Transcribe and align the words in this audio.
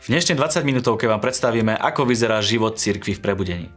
V 0.00 0.06
dnešnej 0.06 0.38
20 0.38 0.62
minútovke 0.62 1.10
vám 1.10 1.18
predstavíme, 1.18 1.74
ako 1.76 2.06
vyzerá 2.06 2.38
život 2.40 2.78
cirkvi 2.78 3.18
v 3.18 3.22
prebudení. 3.22 3.68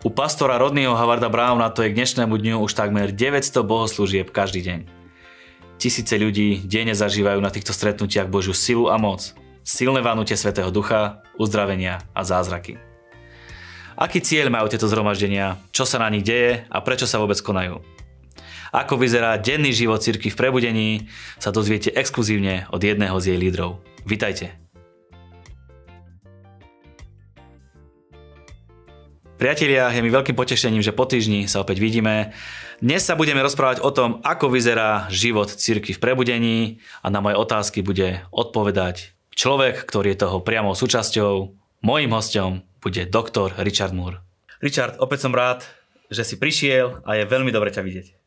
U 0.00 0.08
pastora 0.08 0.56
Rodneyho 0.56 0.96
Havarda 0.96 1.28
Browna 1.28 1.68
to 1.68 1.84
je 1.84 1.92
k 1.92 1.98
dnešnému 2.00 2.32
dňu 2.32 2.64
už 2.64 2.72
takmer 2.72 3.12
900 3.12 3.60
bohoslúžieb 3.60 4.32
každý 4.32 4.64
deň. 4.64 4.80
Tisíce 5.76 6.16
ľudí 6.16 6.64
denne 6.64 6.96
zažívajú 6.96 7.40
na 7.40 7.52
týchto 7.52 7.72
stretnutiach 7.72 8.28
Božiu 8.28 8.52
silu 8.52 8.88
a 8.88 8.96
moc, 8.96 9.32
silné 9.60 10.00
vanutie 10.00 10.36
Svetého 10.36 10.72
Ducha, 10.72 11.24
uzdravenia 11.36 12.00
a 12.16 12.24
zázraky. 12.24 12.80
Aký 14.00 14.24
cieľ 14.24 14.48
majú 14.48 14.72
tieto 14.72 14.88
zhromaždenia, 14.88 15.60
čo 15.76 15.84
sa 15.84 16.00
na 16.00 16.08
nich 16.08 16.24
deje 16.24 16.64
a 16.72 16.80
prečo 16.80 17.04
sa 17.04 17.20
vôbec 17.20 17.36
konajú? 17.40 17.84
Ako 18.70 18.94
vyzerá 18.94 19.34
denný 19.34 19.74
život 19.74 19.98
cirkvi 19.98 20.30
v 20.30 20.38
prebudení, 20.38 20.90
sa 21.42 21.50
dozviete 21.50 21.90
exkluzívne 21.90 22.70
od 22.70 22.78
jedného 22.78 23.18
z 23.18 23.34
jej 23.34 23.38
lídrov. 23.38 23.82
Vitajte! 24.06 24.54
Priatelia, 29.40 29.88
je 29.88 30.04
mi 30.04 30.12
veľkým 30.12 30.36
potešením, 30.36 30.84
že 30.84 30.92
po 30.92 31.08
týždni 31.08 31.48
sa 31.48 31.64
opäť 31.64 31.80
vidíme. 31.80 32.36
Dnes 32.84 33.08
sa 33.08 33.16
budeme 33.16 33.40
rozprávať 33.40 33.80
o 33.80 33.88
tom, 33.88 34.20
ako 34.20 34.52
vyzerá 34.52 35.08
život 35.08 35.48
cirkvi 35.48 35.96
v 35.96 36.02
prebudení 36.02 36.58
a 37.00 37.08
na 37.08 37.24
moje 37.24 37.40
otázky 37.40 37.80
bude 37.80 38.20
odpovedať 38.36 39.16
človek, 39.32 39.88
ktorý 39.88 40.12
je 40.12 40.28
toho 40.28 40.44
priamou 40.44 40.76
súčasťou. 40.76 41.56
Mojím 41.80 42.12
hostom 42.12 42.60
bude 42.84 43.08
doktor 43.08 43.56
Richard 43.64 43.96
Moore. 43.96 44.20
Richard, 44.60 45.00
opäť 45.00 45.24
som 45.24 45.32
rád, 45.32 45.64
že 46.12 46.20
si 46.20 46.36
prišiel 46.36 47.00
a 47.08 47.16
je 47.16 47.24
veľmi 47.24 47.48
dobre 47.48 47.72
ťa 47.72 47.80
vidieť. 47.80 48.19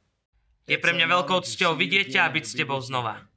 Je 0.64 0.80
pre 0.80 0.96
mňa 0.96 1.12
veľkou 1.12 1.44
cťou 1.44 1.76
vidieť 1.76 2.16
ťa 2.16 2.22
a 2.28 2.34
byť 2.34 2.44
s 2.48 2.54
tebou 2.56 2.80
znova. 2.80 3.28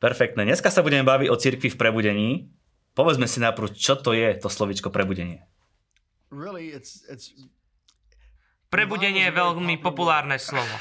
Perfektne. 0.00 0.48
Dneska 0.48 0.72
sa 0.72 0.80
budeme 0.80 1.04
baviť 1.04 1.28
o 1.28 1.36
cirkvi 1.36 1.68
v 1.68 1.76
prebudení. 1.76 2.28
Povedzme 2.96 3.28
si 3.28 3.36
najprv, 3.36 3.76
čo 3.76 4.00
to 4.00 4.16
je 4.16 4.32
to 4.40 4.48
slovičko 4.48 4.88
prebudenie. 4.88 5.44
Prebudenie 8.72 9.28
je 9.28 9.34
veľmi 9.36 9.76
populárne 9.84 10.40
slovo. 10.40 10.72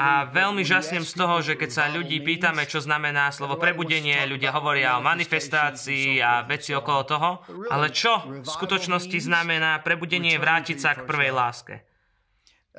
A 0.00 0.24
veľmi 0.24 0.64
žasnem 0.64 1.04
z 1.04 1.12
toho, 1.12 1.44
že 1.44 1.52
keď 1.52 1.70
sa 1.70 1.84
ľudí 1.92 2.18
pýtame, 2.24 2.64
čo 2.64 2.80
znamená 2.80 3.28
slovo 3.28 3.60
prebudenie, 3.60 4.24
ľudia 4.24 4.56
hovoria 4.56 4.96
o 4.96 5.04
manifestácii 5.04 6.18
a 6.24 6.42
veci 6.48 6.72
okolo 6.72 7.00
toho, 7.04 7.30
ale 7.68 7.92
čo 7.92 8.24
v 8.24 8.48
skutočnosti 8.48 9.20
znamená 9.20 9.84
prebudenie 9.84 10.40
vrátiť 10.40 10.80
sa 10.80 10.96
k 10.96 11.04
prvej 11.04 11.30
láske? 11.36 11.84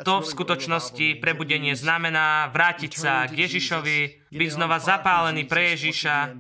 To 0.04 0.20
v 0.20 0.28
skutočnosti 0.28 1.24
prebudenie 1.24 1.72
znamená 1.72 2.52
vrátiť 2.52 2.92
sa 2.92 3.32
k 3.32 3.48
Ježišovi, 3.48 4.28
byť 4.28 4.50
znova 4.52 4.84
zapálený 4.84 5.48
pre 5.48 5.72
Ježiša, 5.72 6.36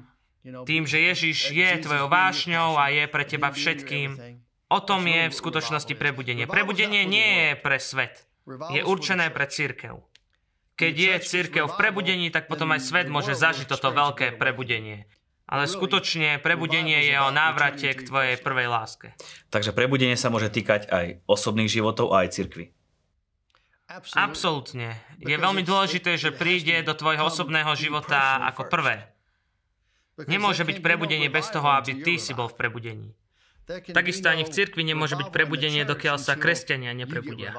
tým, 0.68 0.84
že 0.84 1.00
Ježiš 1.00 1.56
je 1.56 1.70
tvojou 1.80 2.12
vášňou 2.12 2.76
a 2.76 2.92
je 2.92 3.08
pre 3.08 3.24
teba 3.24 3.56
všetkým. 3.56 4.20
O 4.68 4.80
tom 4.84 5.08
je 5.08 5.32
v 5.32 5.36
skutočnosti 5.36 5.96
prebudenie. 5.96 6.52
Prebudenie 6.52 7.08
nie 7.08 7.30
je 7.48 7.50
pre 7.56 7.80
svet. 7.80 8.28
Je 8.76 8.84
určené 8.84 9.32
pre 9.32 9.48
církev. 9.48 10.04
Keď 10.76 10.94
je 10.94 11.14
církev 11.24 11.72
v 11.72 11.78
prebudení, 11.80 12.28
tak 12.36 12.52
potom 12.52 12.76
aj 12.76 12.84
svet 12.84 13.08
môže 13.08 13.40
zažiť 13.40 13.72
toto 13.72 13.96
veľké 13.96 14.36
prebudenie. 14.36 15.08
Ale 15.48 15.70
skutočne 15.70 16.44
prebudenie 16.44 17.08
je 17.08 17.16
o 17.22 17.32
návrate 17.32 17.94
k 17.96 18.04
tvojej 18.04 18.36
prvej 18.42 18.68
láske. 18.68 19.16
Takže 19.48 19.72
prebudenie 19.72 20.20
sa 20.20 20.28
môže 20.28 20.52
týkať 20.52 20.92
aj 20.92 21.24
osobných 21.30 21.72
životov 21.72 22.12
a 22.12 22.28
aj 22.28 22.36
cirkvy. 22.36 22.76
Absolútne. 24.18 24.98
Je 25.22 25.38
veľmi 25.38 25.62
dôležité, 25.62 26.18
že 26.18 26.34
príde 26.34 26.82
do 26.82 26.98
tvojho 26.98 27.30
osobného 27.30 27.70
života 27.78 28.42
ako 28.50 28.66
prvé. 28.66 29.14
Nemôže 30.26 30.66
byť 30.66 30.80
prebudenie 30.82 31.30
bez 31.30 31.52
toho, 31.52 31.70
aby 31.76 32.02
ty 32.02 32.18
si 32.18 32.34
bol 32.34 32.50
v 32.50 32.58
prebudení. 32.58 33.10
Takisto 33.68 34.30
ani 34.30 34.46
v 34.46 34.54
cirkvi 34.54 34.86
nemôže 34.86 35.18
byť 35.18 35.30
prebudenie, 35.34 35.84
dokiaľ 35.86 36.22
sa 36.22 36.38
kresťania 36.38 36.94
neprebudia. 36.94 37.54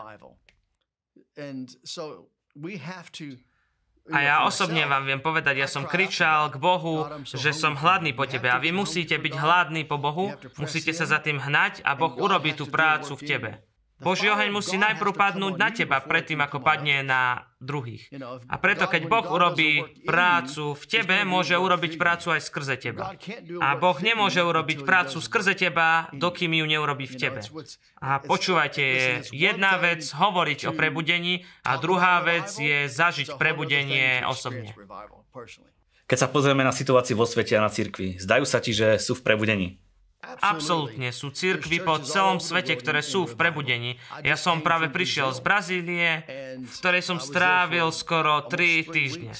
A 4.06 4.18
ja 4.22 4.46
osobne 4.46 4.86
vám 4.86 5.02
viem 5.02 5.18
povedať, 5.18 5.58
ja 5.58 5.66
som 5.66 5.82
kričal 5.82 6.54
k 6.54 6.62
Bohu, 6.62 7.10
že 7.26 7.50
som 7.50 7.74
hladný 7.74 8.14
po 8.14 8.22
tebe 8.22 8.46
a 8.46 8.62
vy 8.62 8.70
musíte 8.70 9.18
byť 9.18 9.34
hladní 9.34 9.82
po 9.82 9.98
Bohu, 9.98 10.30
musíte 10.62 10.94
sa 10.94 11.10
za 11.10 11.18
tým 11.18 11.42
hnať 11.42 11.82
a 11.82 11.98
Boh 11.98 12.14
urobí 12.14 12.54
tú 12.54 12.70
prácu 12.70 13.18
v 13.18 13.26
tebe. 13.26 13.50
Boží 13.96 14.28
oheň 14.28 14.52
musí 14.52 14.76
najprv 14.76 15.16
padnúť 15.16 15.54
na 15.56 15.72
teba, 15.72 16.04
predtým 16.04 16.36
ako 16.44 16.60
padne 16.60 17.00
na 17.00 17.48
druhých. 17.64 18.12
A 18.44 18.60
preto, 18.60 18.84
keď 18.84 19.08
Boh 19.08 19.24
urobí 19.24 20.04
prácu 20.04 20.76
v 20.76 20.84
tebe, 20.84 21.24
môže 21.24 21.56
urobiť 21.56 21.96
prácu 21.96 22.36
aj 22.36 22.40
skrze 22.44 22.76
teba. 22.76 23.16
A 23.64 23.68
Boh 23.80 23.96
nemôže 24.04 24.44
urobiť 24.44 24.84
prácu 24.84 25.16
skrze 25.16 25.56
teba, 25.56 26.12
dokým 26.12 26.52
ju 26.52 26.66
neurobí 26.68 27.08
v 27.08 27.16
tebe. 27.16 27.40
A 28.04 28.20
počúvajte, 28.20 28.84
je 28.84 29.08
jedna 29.32 29.80
vec 29.80 30.04
hovoriť 30.04 30.68
o 30.68 30.72
prebudení 30.76 31.48
a 31.64 31.80
druhá 31.80 32.20
vec 32.20 32.52
je 32.52 32.92
zažiť 32.92 33.40
prebudenie 33.40 34.20
osobne. 34.28 34.76
Keď 36.06 36.18
sa 36.20 36.28
pozrieme 36.30 36.62
na 36.62 36.70
situáciu 36.70 37.18
vo 37.18 37.26
svete 37.26 37.58
a 37.58 37.64
na 37.64 37.72
cirkvi, 37.72 38.20
zdajú 38.20 38.44
sa 38.46 38.62
ti, 38.62 38.70
že 38.70 39.00
sú 39.00 39.18
v 39.18 39.24
prebudení? 39.26 39.82
Absolútne. 40.22 41.14
Sú 41.14 41.30
církvy 41.30 41.84
po 41.86 42.02
celom 42.02 42.42
svete, 42.42 42.74
ktoré 42.74 42.98
sú 43.04 43.30
v 43.30 43.38
prebudení. 43.38 43.94
Ja 44.26 44.34
som 44.34 44.58
práve 44.64 44.90
prišiel 44.90 45.30
z 45.30 45.40
Brazílie, 45.40 46.10
v 46.58 46.72
ktorej 46.82 47.02
som 47.04 47.22
strávil 47.22 47.94
skoro 47.94 48.42
3 48.48 48.90
týždne. 48.90 49.32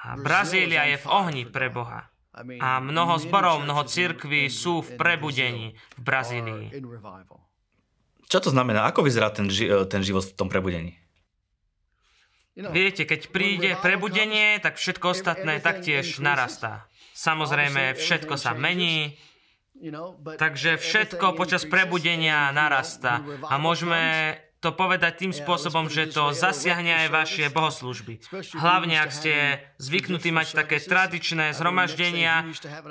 A 0.00 0.16
Brazília 0.16 0.88
je 0.90 0.96
v 0.96 1.06
ohni 1.06 1.44
pre 1.46 1.70
Boha. 1.70 2.08
A 2.40 2.80
mnoho 2.80 3.20
zborov, 3.20 3.62
mnoho 3.62 3.84
církví 3.84 4.48
sú 4.48 4.80
v 4.80 4.96
prebudení 4.96 5.76
v 5.98 6.00
Brazílii. 6.00 6.66
Čo 8.30 8.38
to 8.38 8.48
znamená? 8.54 8.86
Ako 8.86 9.02
vyzerá 9.02 9.34
ten, 9.34 9.50
ži- 9.50 9.70
ten 9.90 10.00
život 10.06 10.22
v 10.22 10.34
tom 10.34 10.46
prebudení? 10.46 10.94
Viete, 12.54 13.06
keď 13.06 13.30
príde 13.30 13.70
prebudenie, 13.78 14.58
tak 14.58 14.78
všetko 14.78 15.14
ostatné 15.14 15.62
taktiež 15.62 16.18
narastá. 16.18 16.89
Samozrejme, 17.20 18.00
všetko 18.00 18.40
sa 18.40 18.56
mení, 18.56 19.20
takže 20.40 20.80
všetko 20.80 21.36
počas 21.36 21.68
prebudenia 21.68 22.48
narasta. 22.48 23.20
A 23.44 23.60
môžeme 23.60 24.40
to 24.60 24.76
povedať 24.76 25.24
tým 25.24 25.32
spôsobom, 25.32 25.88
že 25.88 26.12
to 26.12 26.36
zasiahne 26.36 26.92
aj 26.92 27.08
vaše 27.08 27.44
bohoslužby. 27.48 28.20
Hlavne, 28.56 29.00
ak 29.00 29.08
ste 29.08 29.56
zvyknutí 29.80 30.32
mať 30.32 30.52
také 30.64 30.80
tradičné 30.80 31.56
zhromaždenia, 31.56 32.44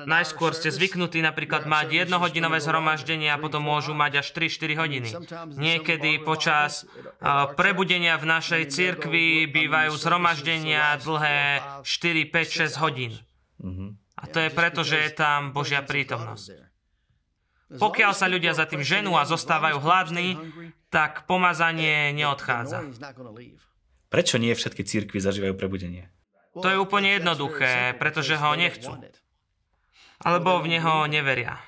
najskôr 0.09 0.57
ste 0.57 0.73
zvyknutí 0.73 1.21
napríklad 1.21 1.69
mať 1.69 2.09
jednohodinové 2.09 2.57
zhromaždenia 2.61 3.37
a 3.37 3.41
potom 3.41 3.65
môžu 3.65 3.93
mať 3.93 4.25
až 4.25 4.27
3-4 4.33 4.81
hodiny. 4.81 5.09
Niekedy 5.57 6.25
počas 6.25 6.89
prebudenia 7.53 8.17
v 8.17 8.29
našej 8.29 8.73
cirkvi 8.73 9.45
bývajú 9.49 9.93
zhromaždenia 9.93 10.97
dlhé 11.01 11.61
4, 11.85 12.33
5, 12.33 12.77
6 12.77 12.81
hodín. 12.81 13.13
Mm-hmm. 13.61 13.98
A 14.19 14.27
to 14.27 14.43
je 14.43 14.51
preto, 14.51 14.83
že 14.83 14.99
je 14.99 15.11
tam 15.15 15.55
Božia 15.55 15.79
prítomnosť. 15.79 16.67
Pokiaľ 17.69 18.11
sa 18.17 18.25
ľudia 18.25 18.57
za 18.57 18.65
tým 18.65 18.83
ženú 18.83 19.15
a 19.15 19.29
zostávajú 19.29 19.77
hladní, 19.79 20.35
tak 20.89 21.29
pomazanie 21.29 22.11
neodchádza. 22.17 22.83
Prečo 24.09 24.41
nie 24.41 24.51
všetky 24.57 24.81
církvy 24.83 25.21
zažívajú 25.21 25.53
prebudenie? 25.53 26.09
To 26.57 26.65
je 26.65 26.81
úplne 26.81 27.21
jednoduché, 27.21 27.93
pretože 28.01 28.33
ho 28.35 28.57
nechcú. 28.57 28.97
Alebo 30.19 30.59
v 30.59 30.75
neho 30.75 31.05
neveria. 31.05 31.61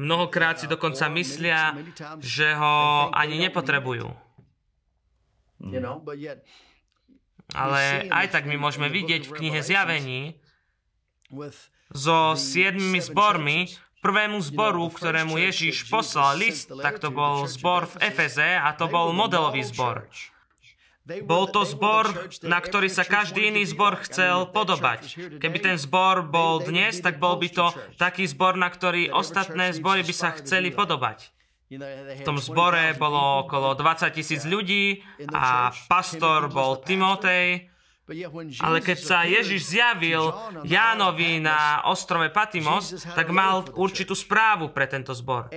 Mnohokrát 0.00 0.60
si 0.60 0.66
dokonca 0.66 1.06
myslia, 1.12 1.76
že 2.18 2.56
ho 2.56 3.08
ani 3.12 3.36
nepotrebujú. 3.46 4.08
Ale 7.54 8.10
aj 8.10 8.26
tak 8.32 8.48
my 8.48 8.56
môžeme 8.58 8.88
vidieť 8.90 9.28
v 9.28 9.36
knihe 9.36 9.60
Zjavení, 9.60 10.40
so 11.94 12.34
siedmimi 12.34 13.00
zbormi, 13.02 13.70
prvému 14.02 14.38
zboru, 14.38 14.86
ktorému 14.90 15.34
Ježíš 15.38 15.90
poslal 15.90 16.38
list, 16.38 16.70
tak 16.70 17.02
to 17.02 17.10
bol 17.10 17.46
zbor 17.50 17.90
v 17.90 18.10
Efeze 18.12 18.58
a 18.58 18.70
to 18.74 18.86
bol 18.86 19.10
modelový 19.10 19.66
zbor. 19.66 20.06
Bol 21.06 21.46
to 21.54 21.62
zbor, 21.62 22.10
na 22.42 22.58
ktorý 22.58 22.90
sa 22.90 23.06
každý 23.06 23.54
iný 23.54 23.62
zbor 23.62 24.02
chcel 24.02 24.50
podobať. 24.50 25.14
Keby 25.38 25.58
ten 25.62 25.76
zbor 25.78 26.26
bol 26.26 26.58
dnes, 26.58 26.98
tak 26.98 27.22
bol 27.22 27.38
by 27.38 27.46
to 27.46 27.66
taký 27.94 28.26
zbor, 28.26 28.58
na 28.58 28.66
ktorý 28.66 29.14
ostatné 29.14 29.70
zbory 29.70 30.02
by 30.02 30.14
sa 30.14 30.34
chceli 30.34 30.74
podobať. 30.74 31.30
V 31.70 32.22
tom 32.26 32.38
zbore 32.42 32.94
bolo 32.98 33.46
okolo 33.46 33.78
20 33.78 34.18
tisíc 34.18 34.42
ľudí 34.46 35.02
a 35.30 35.70
pastor 35.90 36.50
bol 36.50 36.82
Timotej, 36.82 37.70
ale 38.62 38.78
keď 38.86 38.98
sa 39.02 39.26
Ježiš 39.26 39.74
zjavil 39.74 40.30
Jánovi 40.62 41.42
na 41.42 41.82
ostrove 41.90 42.30
Patimos, 42.30 42.94
tak 43.18 43.34
mal 43.34 43.66
určitú 43.74 44.14
správu 44.14 44.70
pre 44.70 44.86
tento 44.86 45.10
zbor. 45.10 45.50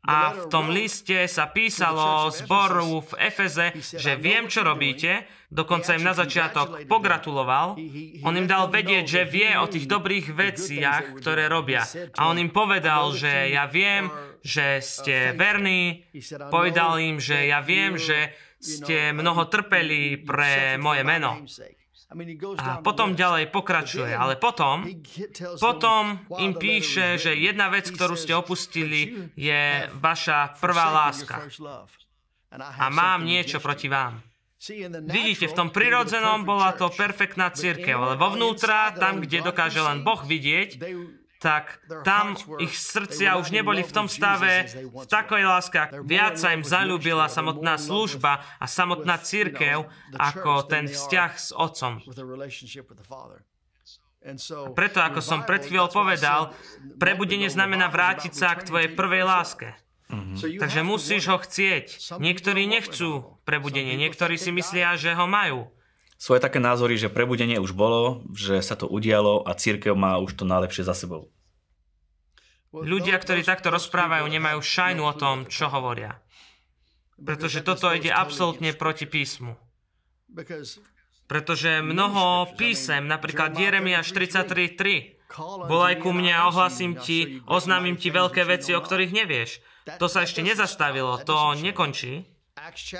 A 0.00 0.32
v 0.32 0.48
tom 0.48 0.72
liste 0.72 1.28
sa 1.28 1.52
písalo 1.52 2.32
zboru 2.32 3.04
v 3.04 3.12
Efeze, 3.20 3.76
že 3.76 4.16
viem, 4.16 4.48
čo 4.48 4.64
robíte, 4.64 5.28
dokonca 5.52 5.92
im 5.92 6.00
na 6.00 6.16
začiatok 6.16 6.88
pogratuloval. 6.88 7.76
On 8.24 8.32
im 8.32 8.48
dal 8.48 8.72
vedieť, 8.72 9.04
že 9.04 9.28
vie 9.28 9.52
o 9.60 9.68
tých 9.68 9.84
dobrých 9.84 10.32
veciach, 10.32 11.20
ktoré 11.20 11.52
robia. 11.52 11.84
A 12.16 12.32
on 12.32 12.40
im 12.40 12.48
povedal, 12.48 13.12
že 13.12 13.52
ja 13.52 13.68
viem, 13.68 14.08
že 14.40 14.80
ste 14.80 15.36
verní. 15.36 16.08
Povedal 16.48 16.96
im, 17.04 17.20
že 17.20 17.52
ja 17.52 17.60
viem, 17.60 18.00
že 18.00 18.32
ste 18.60 19.16
mnoho 19.16 19.48
trpeli 19.48 20.20
pre 20.20 20.76
moje 20.76 21.02
meno. 21.02 21.40
A 22.58 22.82
potom 22.82 23.14
ďalej 23.14 23.54
pokračuje, 23.54 24.10
ale 24.10 24.34
potom, 24.34 24.82
potom 25.62 26.18
im 26.42 26.52
píše, 26.58 27.22
že 27.22 27.38
jedna 27.38 27.70
vec, 27.70 27.86
ktorú 27.86 28.18
ste 28.18 28.34
opustili, 28.34 29.30
je 29.38 29.86
vaša 29.94 30.58
prvá 30.58 30.90
láska. 30.90 31.46
A 32.50 32.90
mám 32.90 33.22
niečo 33.22 33.62
proti 33.62 33.86
vám. 33.86 34.18
Vidíte, 35.06 35.48
v 35.48 35.56
tom 35.56 35.72
prirodzenom 35.72 36.44
bola 36.44 36.76
to 36.76 36.92
perfektná 36.92 37.48
církev, 37.48 37.96
ale 37.96 38.20
vo 38.20 38.34
vnútra, 38.34 38.92
tam, 38.92 39.22
kde 39.24 39.40
dokáže 39.40 39.80
len 39.80 40.04
Boh 40.04 40.20
vidieť, 40.20 40.76
tak 41.40 41.80
tam 42.04 42.36
ich 42.60 42.76
srdcia 42.76 43.40
už 43.40 43.48
neboli 43.48 43.80
v 43.80 43.92
tom 43.96 44.06
stave 44.12 44.68
v 44.92 45.06
takej 45.08 45.42
láske, 45.48 45.80
viac 46.04 46.36
sa 46.36 46.52
im 46.52 46.60
zalúbila 46.60 47.32
samotná 47.32 47.80
služba 47.80 48.44
a 48.60 48.68
samotná 48.68 49.16
církev 49.16 49.88
ako 50.20 50.68
ten 50.68 50.84
vzťah 50.84 51.32
s 51.32 51.48
otcom. 51.56 52.04
A 54.20 54.70
preto, 54.76 55.00
ako 55.00 55.20
som 55.24 55.48
pred 55.48 55.64
chvíľou 55.64 55.88
povedal, 55.88 56.52
prebudenie 57.00 57.48
znamená 57.48 57.88
vrátiť 57.88 58.32
sa 58.36 58.52
k 58.52 58.68
tvojej 58.68 58.90
prvej 58.92 59.24
láske. 59.24 59.72
Mm-hmm. 60.12 60.60
Takže 60.60 60.80
musíš 60.84 61.32
ho 61.32 61.38
chcieť. 61.40 62.20
Niektorí 62.20 62.68
nechcú 62.68 63.40
prebudenie, 63.48 63.96
niektorí 63.96 64.36
si 64.36 64.52
myslia, 64.52 64.98
že 65.00 65.16
ho 65.16 65.24
majú. 65.24 65.72
Sú 66.20 66.36
aj 66.36 66.44
také 66.44 66.60
názory, 66.60 67.00
že 67.00 67.08
prebudenie 67.08 67.56
už 67.56 67.72
bolo, 67.72 68.28
že 68.36 68.60
sa 68.60 68.76
to 68.76 68.84
udialo 68.84 69.40
a 69.40 69.56
církev 69.56 69.96
má 69.96 70.20
už 70.20 70.36
to 70.36 70.44
najlepšie 70.44 70.84
za 70.84 70.92
sebou. 70.92 71.32
Ľudia, 72.76 73.16
ktorí 73.16 73.40
takto 73.40 73.72
rozprávajú, 73.72 74.28
nemajú 74.28 74.60
šajnu 74.60 75.02
o 75.02 75.16
tom, 75.16 75.48
čo 75.48 75.72
hovoria. 75.72 76.20
Pretože 77.16 77.64
toto 77.64 77.88
ide 77.90 78.12
absolútne 78.12 78.76
proti 78.76 79.08
písmu. 79.08 79.56
Pretože 81.24 81.80
mnoho 81.80 82.52
písem, 82.54 83.08
napríklad 83.08 83.56
Jeremiáš 83.56 84.12
33.3, 84.12 85.20
Volaj 85.70 86.02
ku 86.02 86.10
mne 86.10 86.34
a 86.34 86.50
ohlasím 86.50 86.98
ti, 86.98 87.38
oznámim 87.46 87.94
ti 87.94 88.10
veľké 88.10 88.42
veci, 88.50 88.74
o 88.74 88.82
ktorých 88.82 89.14
nevieš. 89.14 89.62
To 90.02 90.10
sa 90.10 90.26
ešte 90.26 90.42
nezastavilo, 90.42 91.22
to 91.22 91.54
nekončí. 91.54 92.26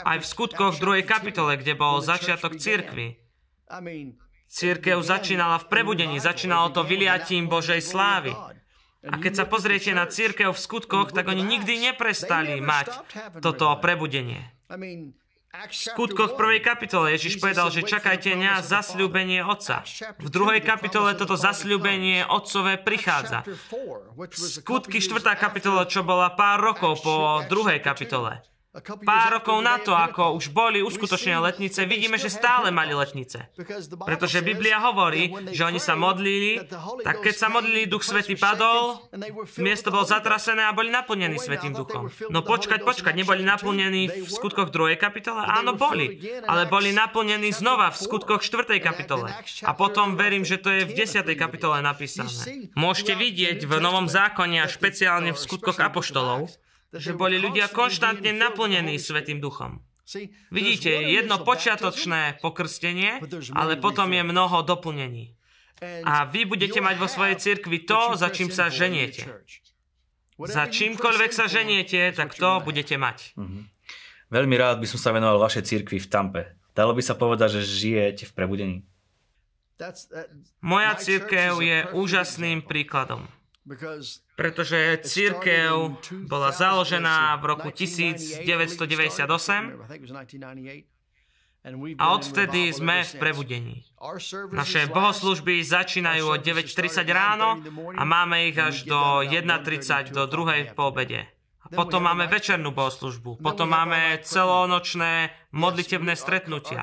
Aj 0.03 0.19
v 0.19 0.27
skutkoch 0.27 0.79
2. 0.83 1.03
kapitole, 1.07 1.57
kde 1.57 1.79
bol 1.79 2.03
začiatok 2.03 2.59
církvy. 2.59 3.19
Církev 4.51 4.99
začínala 4.99 5.63
v 5.63 5.69
prebudení, 5.71 6.19
začínalo 6.19 6.75
to 6.75 6.83
vyliatím 6.83 7.47
Božej 7.47 7.79
slávy. 7.79 8.35
A 9.01 9.17
keď 9.17 9.33
sa 9.33 9.45
pozriete 9.49 9.97
na 9.97 10.05
církev 10.05 10.53
v 10.53 10.61
skutkoch, 10.61 11.17
tak 11.17 11.25
oni 11.31 11.41
nikdy 11.41 11.81
neprestali 11.81 12.61
mať 12.61 12.93
toto 13.41 13.73
prebudenie. 13.81 14.45
V 15.51 15.75
skutkoch 15.75 16.39
prvej 16.39 16.63
kapitole 16.63 17.11
Ježiš 17.19 17.43
povedal, 17.43 17.75
že 17.75 17.83
čakajte 17.83 18.39
na 18.39 18.63
zasľúbenie 18.63 19.43
Otca. 19.43 19.83
V 20.23 20.31
druhej 20.31 20.63
kapitole 20.63 21.11
toto 21.19 21.35
zasľúbenie 21.35 22.23
Otcové 22.23 22.79
prichádza. 22.79 23.43
Skutky 24.31 25.03
4. 25.03 25.27
kapitola, 25.35 25.91
čo 25.91 26.07
bola 26.07 26.31
pár 26.39 26.63
rokov 26.63 27.03
po 27.03 27.43
druhej 27.51 27.83
kapitole. 27.83 28.47
Pár 29.03 29.35
rokov 29.35 29.59
na 29.67 29.83
to, 29.83 29.91
ako 29.91 30.39
už 30.39 30.55
boli 30.55 30.79
uskutočnené 30.79 31.43
letnice, 31.43 31.83
vidíme, 31.91 32.15
že 32.23 32.31
stále 32.31 32.71
mali 32.71 32.95
letnice. 32.95 33.51
Pretože 34.07 34.47
Biblia 34.47 34.79
hovorí, 34.79 35.27
že 35.51 35.67
oni 35.67 35.83
sa 35.83 35.99
modlili, 35.99 36.71
tak 37.03 37.19
keď 37.19 37.35
sa 37.35 37.51
modlili, 37.51 37.91
Duch 37.91 38.07
Svetý 38.07 38.39
padol, 38.39 39.11
miesto 39.59 39.91
bolo 39.91 40.07
zatrasené 40.07 40.63
a 40.63 40.71
boli 40.71 40.87
naplnení 40.87 41.43
Svetým 41.43 41.75
Duchom. 41.75 42.15
No 42.31 42.47
počkať, 42.47 42.87
počkať, 42.87 43.11
neboli 43.19 43.43
naplnení 43.43 44.07
v 44.07 44.31
skutkoch 44.31 44.71
2. 44.71 44.95
kapitole? 44.95 45.43
Áno, 45.43 45.75
boli. 45.75 46.23
Ale 46.47 46.71
boli 46.71 46.95
naplnení 46.95 47.51
znova 47.51 47.91
v 47.91 47.99
skutkoch 47.99 48.39
4. 48.39 48.79
kapitole. 48.79 49.35
A 49.67 49.75
potom 49.75 50.15
verím, 50.15 50.47
že 50.47 50.63
to 50.63 50.71
je 50.71 50.87
v 50.87 50.95
10. 50.95 51.27
kapitole 51.35 51.83
napísané. 51.83 52.71
Môžete 52.79 53.19
vidieť 53.19 53.67
v 53.67 53.83
Novom 53.83 54.07
zákone 54.07 54.63
a 54.63 54.71
špeciálne 54.71 55.35
v 55.35 55.43
skutkoch 55.43 55.83
apoštolov, 55.83 56.47
že 56.95 57.15
boli 57.15 57.39
ľudia 57.39 57.71
konštantne 57.71 58.35
naplnení 58.35 58.99
Svetým 58.99 59.39
duchom. 59.39 59.79
Vidíte, 60.51 60.91
jedno 60.91 61.39
počiatočné 61.47 62.43
pokrstenie, 62.43 63.23
ale 63.55 63.79
potom 63.79 64.11
je 64.11 64.23
mnoho 64.27 64.67
doplnení. 64.67 65.39
A 66.03 66.27
vy 66.27 66.45
budete 66.45 66.83
mať 66.83 66.97
vo 66.99 67.09
svojej 67.09 67.39
cirkvi 67.39 67.87
to, 67.87 68.19
za 68.19 68.29
čím 68.35 68.51
sa 68.51 68.69
ženiete. 68.69 69.25
Za 70.41 70.67
čímkoľvek 70.67 71.31
sa 71.31 71.47
ženiete, 71.47 72.11
tak 72.17 72.35
to 72.35 72.61
budete 72.65 72.97
mať. 72.97 73.37
Mm-hmm. 73.37 73.63
Veľmi 74.33 74.57
rád 74.57 74.81
by 74.81 74.87
som 74.89 74.99
sa 74.99 75.11
venoval 75.13 75.37
vašej 75.41 75.69
cirkvi 75.69 76.01
v 76.01 76.09
Tampe. 76.09 76.43
Dalo 76.73 76.97
by 76.97 77.03
sa 77.05 77.15
povedať, 77.15 77.61
že 77.61 77.63
žijete 77.67 78.25
v 78.25 78.33
prebudení. 78.33 78.79
Moja 80.61 80.93
církev 80.97 81.61
je 81.61 81.79
úžasným 81.97 82.65
príkladom 82.65 83.25
pretože 84.41 85.05
církev 85.05 86.01
bola 86.25 86.49
založená 86.49 87.37
v 87.37 87.45
roku 87.45 87.69
1998 87.69 88.49
a 92.01 92.05
odvtedy 92.17 92.73
sme 92.73 93.05
v 93.05 93.13
prebudení. 93.21 93.85
Naše 94.49 94.89
bohoslužby 94.89 95.61
začínajú 95.61 96.25
o 96.25 96.41
9.40 96.41 97.05
ráno 97.13 97.61
a 97.93 98.03
máme 98.09 98.49
ich 98.49 98.57
až 98.57 98.89
do 98.89 99.21
1.30 99.21 100.17
do 100.17 100.25
druhej 100.25 100.73
po 100.73 100.89
obede. 100.89 101.29
Potom 101.71 102.03
máme 102.03 102.27
večernú 102.27 102.75
bohoslužbu. 102.75 103.39
Potom 103.39 103.71
máme 103.71 104.19
celonočné 104.27 105.31
modlitebné 105.55 106.19
stretnutia. 106.19 106.83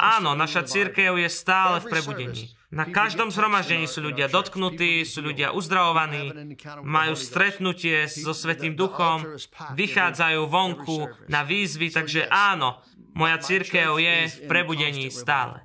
Áno, 0.00 0.32
naša 0.32 0.64
církev 0.64 1.20
je 1.20 1.28
stále 1.28 1.84
v 1.84 1.92
prebudení. 1.92 2.42
Na 2.74 2.88
každom 2.88 3.30
zhromaždení 3.30 3.86
sú 3.86 4.02
ľudia 4.02 4.26
dotknutí, 4.26 5.06
sú 5.06 5.22
ľudia 5.22 5.54
uzdravovaní, 5.54 6.34
majú 6.82 7.14
stretnutie 7.14 8.10
so 8.10 8.34
Svetým 8.34 8.74
Duchom, 8.74 9.38
vychádzajú 9.78 10.40
vonku 10.50 11.06
na 11.30 11.46
výzvy, 11.46 11.94
takže 11.94 12.26
áno, 12.26 12.82
moja 13.14 13.38
církev 13.38 13.94
je 14.00 14.16
v 14.26 14.36
prebudení 14.50 15.06
stále. 15.12 15.62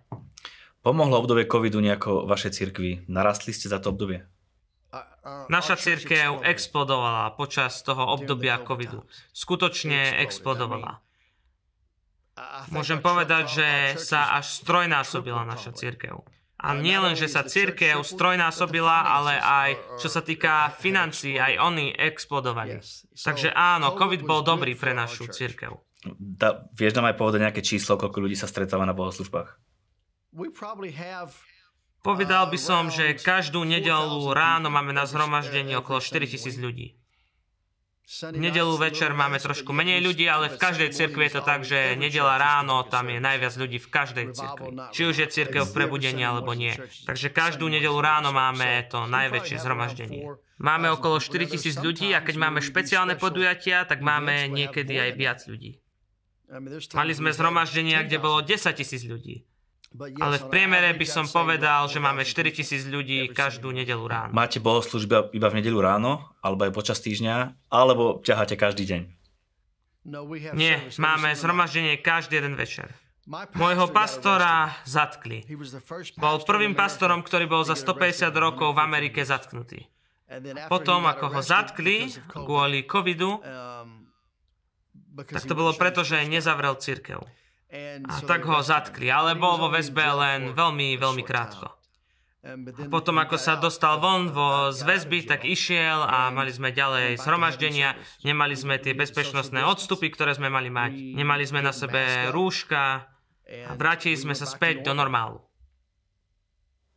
Pomohlo 0.80 1.20
obdobie 1.20 1.44
covidu 1.50 1.84
nejako 1.84 2.24
vašej 2.30 2.52
církvi? 2.56 2.92
Narastli 3.12 3.52
ste 3.52 3.68
za 3.68 3.84
to 3.84 3.92
obdobie? 3.92 4.30
Naša 5.50 5.78
církev 5.78 6.42
explodovala 6.42 7.38
počas 7.38 7.86
toho 7.86 8.10
obdobia 8.10 8.58
covidu. 8.66 9.06
Skutočne 9.30 10.18
explodovala. 10.26 11.06
Môžem 12.74 13.04
povedať, 13.04 13.44
že 13.52 13.70
sa 14.02 14.40
až 14.40 14.64
strojnásobila 14.64 15.46
naša 15.46 15.76
církev. 15.76 16.24
A 16.60 16.76
nie 16.76 16.96
len, 17.00 17.16
že 17.16 17.32
sa 17.32 17.48
církev 17.48 18.04
strojnásobila, 18.04 19.08
ale 19.08 19.40
aj 19.40 19.70
čo 19.96 20.12
sa 20.12 20.20
týka 20.20 20.76
financií, 20.76 21.40
aj 21.40 21.56
oni 21.56 21.96
explodovali. 21.96 22.84
Takže 23.16 23.56
áno, 23.56 23.96
COVID 23.96 24.28
bol 24.28 24.44
dobrý 24.44 24.76
pre 24.76 24.92
našu 24.92 25.32
církev. 25.32 25.80
Da, 26.20 26.68
vieš 26.76 26.96
nám 27.00 27.12
aj 27.12 27.20
povedať 27.20 27.40
nejaké 27.48 27.62
číslo, 27.64 28.00
koľko 28.00 28.24
ľudí 28.24 28.36
sa 28.36 28.48
stretáva 28.48 28.88
na 28.88 28.96
bohoslužbách? 28.96 29.56
Povedal 32.00 32.48
by 32.48 32.56
som, 32.56 32.88
že 32.88 33.20
každú 33.20 33.68
nedelu 33.68 34.24
ráno 34.32 34.72
máme 34.72 34.96
na 34.96 35.04
zhromaždení 35.04 35.76
okolo 35.76 36.00
4000 36.00 36.56
ľudí. 36.60 36.96
V 38.10 38.42
nedelu 38.42 38.74
večer 38.74 39.14
máme 39.14 39.38
trošku 39.38 39.70
menej 39.70 40.02
ľudí, 40.02 40.26
ale 40.26 40.50
v 40.50 40.58
každej 40.58 40.98
cirkvi 40.98 41.30
je 41.30 41.34
to 41.38 41.42
tak, 41.46 41.62
že 41.62 41.94
nedela 41.94 42.42
ráno, 42.42 42.82
tam 42.82 43.06
je 43.06 43.22
najviac 43.22 43.54
ľudí 43.54 43.78
v 43.78 43.86
každej 43.86 44.34
cirkvi. 44.34 44.70
Či 44.90 45.02
už 45.06 45.16
je 45.22 45.28
cirkev 45.30 45.70
v 45.70 45.76
prebudení 45.78 46.26
alebo 46.26 46.58
nie. 46.58 46.74
Takže 47.06 47.30
každú 47.30 47.70
nedelu 47.70 47.94
ráno 48.02 48.34
máme 48.34 48.90
to 48.90 49.06
najväčšie 49.06 49.62
zhromaždenie. 49.62 50.26
Máme 50.58 50.90
okolo 50.90 51.22
4000 51.22 51.86
ľudí 51.86 52.10
a 52.18 52.26
keď 52.26 52.36
máme 52.42 52.66
špeciálne 52.66 53.14
podujatia, 53.14 53.86
tak 53.86 54.02
máme 54.02 54.50
niekedy 54.50 54.98
aj 54.98 55.12
viac 55.14 55.40
ľudí. 55.46 55.78
Mali 56.98 57.14
sme 57.14 57.30
zhromaždenia, 57.30 58.10
kde 58.10 58.18
bolo 58.18 58.42
10 58.42 58.74
tisíc 58.74 59.06
ľudí. 59.06 59.46
Ale 59.98 60.38
v 60.38 60.46
priemere 60.54 60.94
by 60.94 61.06
som 61.10 61.26
povedal, 61.26 61.90
že 61.90 61.98
máme 61.98 62.22
4000 62.22 62.94
ľudí 62.94 63.26
každú 63.34 63.74
nedelu 63.74 64.06
ráno. 64.06 64.32
Máte 64.38 64.62
bohoslužby 64.62 65.34
iba 65.34 65.48
v 65.50 65.58
nedelu 65.58 65.82
ráno, 65.82 66.30
alebo 66.46 66.70
aj 66.70 66.74
počas 66.78 67.02
týždňa, 67.02 67.58
alebo 67.74 68.22
ťaháte 68.22 68.54
každý 68.54 68.86
deň? 68.86 69.02
No, 70.06 70.30
Nie, 70.54 70.86
máme 71.02 71.34
zhromaždenie 71.34 71.98
každý 72.00 72.38
jeden 72.38 72.54
večer. 72.54 72.94
Môjho 73.30 73.86
pastora 73.94 74.74
zatkli. 74.90 75.46
Bol 76.18 76.42
prvým 76.42 76.74
pastorom, 76.74 77.22
ktorý 77.22 77.46
bol 77.46 77.62
za 77.62 77.78
150 77.78 78.34
rokov 78.34 78.74
v 78.74 78.80
Amerike 78.82 79.22
zatknutý. 79.22 79.86
Potom, 80.70 81.06
ako 81.06 81.38
ho 81.38 81.42
zatkli 81.42 82.10
kvôli 82.30 82.86
covidu, 82.86 83.42
tak 85.14 85.44
to 85.46 85.54
bolo 85.58 85.74
preto, 85.78 86.02
že 86.06 86.26
nezavrel 86.26 86.78
církev. 86.78 87.22
A 87.70 88.16
tak 88.26 88.50
ho 88.50 88.58
zatkli, 88.66 89.14
ale 89.14 89.38
bol 89.38 89.62
vo 89.62 89.70
väzbe 89.70 90.02
len 90.02 90.58
veľmi, 90.58 90.98
veľmi 90.98 91.22
krátko. 91.22 91.70
A 92.40 92.56
potom, 92.88 93.20
ako 93.20 93.36
sa 93.36 93.60
dostal 93.60 94.00
von 94.00 94.32
vo 94.32 94.72
z 94.72 94.82
väzby, 94.88 95.28
tak 95.28 95.44
išiel 95.44 96.02
a 96.02 96.32
mali 96.32 96.50
sme 96.50 96.72
ďalej 96.72 97.20
zhromaždenia. 97.20 98.00
Nemali 98.24 98.56
sme 98.56 98.80
tie 98.80 98.96
bezpečnostné 98.96 99.62
odstupy, 99.68 100.08
ktoré 100.10 100.34
sme 100.34 100.48
mali 100.48 100.72
mať. 100.72 101.20
Nemali 101.20 101.44
sme 101.44 101.60
na 101.60 101.76
sebe 101.76 102.32
rúška 102.32 103.06
a 103.44 103.72
vrátili 103.76 104.16
sme 104.16 104.34
sa 104.34 104.48
späť 104.48 104.88
do 104.88 104.96
normálu. 104.96 105.44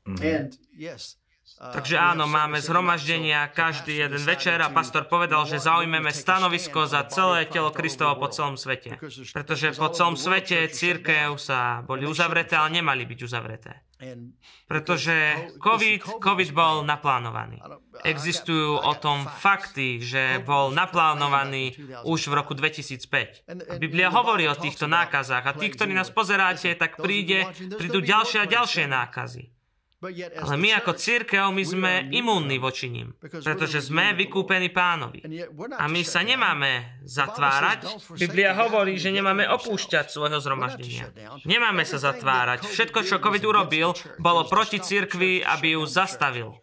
Mm-hmm. 0.07 1.22
Takže 1.63 1.95
áno, 1.95 2.27
máme 2.27 2.59
zhromaždenia 2.59 3.47
každý 3.47 4.03
jeden 4.03 4.23
večer 4.27 4.59
a 4.59 4.73
pastor 4.75 5.07
povedal, 5.07 5.47
že 5.47 5.63
zaujmeme 5.63 6.11
stanovisko 6.11 6.91
za 6.91 7.07
celé 7.07 7.47
telo 7.47 7.71
Kristovo 7.71 8.19
po 8.19 8.27
celom 8.35 8.59
svete. 8.59 8.99
Pretože 9.31 9.79
po 9.79 9.87
celom 9.95 10.19
svete 10.19 10.67
církev 10.67 11.39
sa 11.39 11.87
boli 11.87 12.03
uzavreté, 12.03 12.59
ale 12.59 12.83
nemali 12.83 13.07
byť 13.07 13.19
uzavreté. 13.23 13.87
Pretože 14.67 15.15
COVID, 15.63 16.19
COVID 16.19 16.51
bol 16.51 16.83
naplánovaný. 16.83 17.63
Existujú 18.03 18.83
o 18.83 18.93
tom 18.99 19.23
fakty, 19.31 20.03
že 20.03 20.43
bol 20.43 20.75
naplánovaný 20.75 21.79
už 22.03 22.27
v 22.27 22.33
roku 22.35 22.59
2005. 22.59 23.47
Biblia 23.79 24.11
hovorí 24.11 24.51
o 24.51 24.59
týchto 24.59 24.91
nákazách 24.91 25.45
a 25.47 25.53
tí, 25.55 25.71
ktorí 25.71 25.95
nás 25.95 26.11
pozeráte, 26.11 26.75
tak 26.75 26.99
príde, 26.99 27.47
prídu 27.79 28.03
ďalšie 28.03 28.43
a 28.43 28.51
ďalšie 28.51 28.91
nákazy. 28.91 29.52
Ale 30.43 30.55
my 30.59 30.69
ako 30.83 30.99
církev, 30.99 31.55
my 31.55 31.63
sme 31.63 31.93
imúnni 32.11 32.59
voči 32.59 32.91
ním, 32.91 33.15
pretože 33.23 33.87
sme 33.87 34.19
vykúpení 34.19 34.75
pánovi. 34.75 35.23
A 35.79 35.87
my 35.87 36.03
sa 36.03 36.27
nemáme 36.27 36.99
zatvárať. 37.07 37.87
Biblia 38.19 38.51
hovorí, 38.59 38.99
že 38.99 39.15
nemáme 39.15 39.47
opúšťať 39.47 40.11
svojho 40.11 40.43
zhromaždenia. 40.43 41.15
Nemáme 41.47 41.87
sa 41.87 42.03
zatvárať. 42.03 42.67
Všetko, 42.67 43.07
čo 43.07 43.23
COVID 43.23 43.45
urobil, 43.47 43.95
bolo 44.19 44.43
proti 44.51 44.83
církvi, 44.83 45.47
aby 45.47 45.79
ju 45.79 45.87
zastavil. 45.87 46.59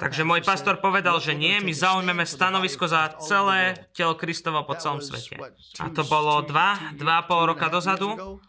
Takže 0.00 0.24
môj 0.24 0.40
pastor 0.40 0.80
povedal, 0.80 1.20
že 1.20 1.36
nie, 1.36 1.60
my 1.60 1.68
zaujmeme 1.76 2.24
stanovisko 2.24 2.88
za 2.88 3.12
celé 3.20 3.76
telo 3.92 4.16
Kristovo 4.16 4.64
po 4.64 4.72
celom 4.72 5.04
svete. 5.04 5.36
A 5.76 5.92
to 5.92 6.00
bolo 6.08 6.40
dva, 6.40 6.96
dva 6.96 7.20
a 7.20 7.26
pol 7.28 7.44
roka 7.44 7.68
dozadu. 7.68 8.40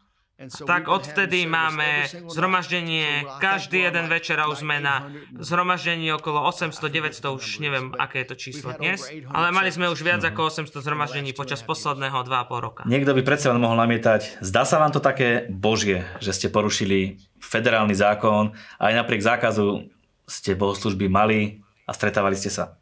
Tak 0.49 0.89
odvtedy 0.89 1.45
máme 1.45 2.09
zhromaždenie 2.25 3.29
každý 3.37 3.85
jeden 3.85 4.09
večer 4.09 4.41
a 4.41 4.49
už 4.49 4.65
sme 4.65 4.81
na 4.81 5.13
zhromaždení 5.37 6.09
okolo 6.17 6.41
800-900, 6.49 7.29
už 7.29 7.45
neviem, 7.61 7.93
aké 7.93 8.25
je 8.25 8.27
to 8.33 8.35
číslo 8.37 8.73
dnes, 8.73 9.05
ale 9.29 9.53
mali 9.53 9.69
sme 9.69 9.85
už 9.93 10.01
viac 10.01 10.25
ako 10.25 10.49
800 10.49 10.81
zhromaždení 10.81 11.37
počas 11.37 11.61
posledného 11.61 12.25
2,5 12.25 12.65
roka. 12.65 12.81
Niekto 12.89 13.13
by 13.13 13.21
predsa 13.21 13.53
len 13.53 13.61
mohol 13.61 13.77
namietať, 13.77 14.41
zdá 14.41 14.65
sa 14.65 14.81
vám 14.81 14.89
to 14.89 15.03
také 15.03 15.45
božie, 15.45 16.01
že 16.17 16.33
ste 16.33 16.47
porušili 16.49 17.21
federálny 17.37 17.93
zákon 17.93 18.57
a 18.81 18.89
aj 18.89 18.97
napriek 19.05 19.21
zákazu 19.21 19.93
ste 20.25 20.57
bohoslužby 20.57 21.05
mali 21.05 21.61
a 21.85 21.93
stretávali 21.93 22.33
ste 22.33 22.49
sa. 22.49 22.81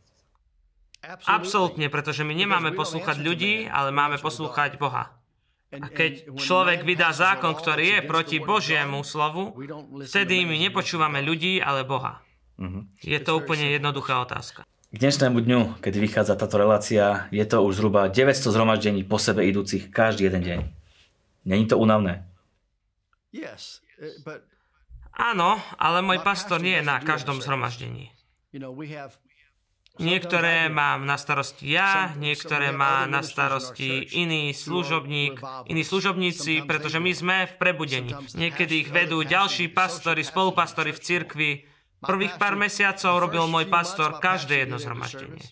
Absolútne, 1.28 1.88
pretože 1.88 2.28
my 2.28 2.36
nemáme 2.36 2.76
poslúchať 2.76 3.24
ľudí, 3.24 3.68
ale 3.72 3.90
máme 3.96 4.20
poslúchať 4.20 4.76
Boha. 4.76 5.19
A 5.70 5.86
keď 5.86 6.34
človek 6.34 6.82
vydá 6.82 7.14
zákon, 7.14 7.54
ktorý 7.54 8.02
je 8.02 8.02
proti 8.10 8.38
Božiemu 8.42 9.06
slovu, 9.06 9.54
vtedy 10.02 10.42
my 10.42 10.58
nepočúvame 10.58 11.22
ľudí, 11.22 11.62
ale 11.62 11.86
Boha. 11.86 12.26
Mhm. 12.58 12.98
Je 13.06 13.20
to 13.22 13.38
úplne 13.38 13.78
jednoduchá 13.78 14.26
otázka. 14.26 14.66
K 14.90 14.98
dnešnému 14.98 15.38
dňu, 15.46 15.62
keď 15.86 15.94
vychádza 16.02 16.34
táto 16.34 16.58
relácia, 16.58 17.30
je 17.30 17.46
to 17.46 17.62
už 17.62 17.78
zhruba 17.78 18.10
900 18.10 18.50
zhromaždení 18.50 19.06
po 19.06 19.22
sebe 19.22 19.46
idúcich 19.46 19.94
každý 19.94 20.26
jeden 20.26 20.42
deň. 20.42 20.60
Není 21.46 21.70
to 21.70 21.78
únavné? 21.78 22.26
Áno, 25.14 25.62
ale 25.78 26.02
môj 26.02 26.26
pastor 26.26 26.58
nie 26.58 26.82
je 26.82 26.84
na 26.90 26.98
každom 26.98 27.38
zhromaždení. 27.38 28.10
Niektoré 30.00 30.72
mám 30.72 31.04
na 31.04 31.20
starosti 31.20 31.76
ja, 31.76 32.16
niektoré 32.16 32.72
má 32.72 33.04
na 33.04 33.20
starosti 33.20 34.08
iný 34.16 34.56
služobník, 34.56 35.44
iní 35.68 35.84
služobníci, 35.84 36.64
pretože 36.64 37.04
my 37.04 37.12
sme 37.12 37.38
v 37.52 37.54
prebudení. 37.60 38.16
Niekedy 38.32 38.88
ich 38.88 38.90
vedú 38.90 39.28
ďalší 39.28 39.76
pastori, 39.76 40.24
spolupastori 40.24 40.96
v 40.96 41.04
cirkvi. 41.04 41.52
Prvých 42.00 42.40
pár 42.40 42.56
mesiacov 42.56 43.20
robil 43.20 43.44
môj 43.52 43.68
pastor 43.68 44.24
každé 44.24 44.64
jedno 44.64 44.80
zhromaždenie. 44.80 45.44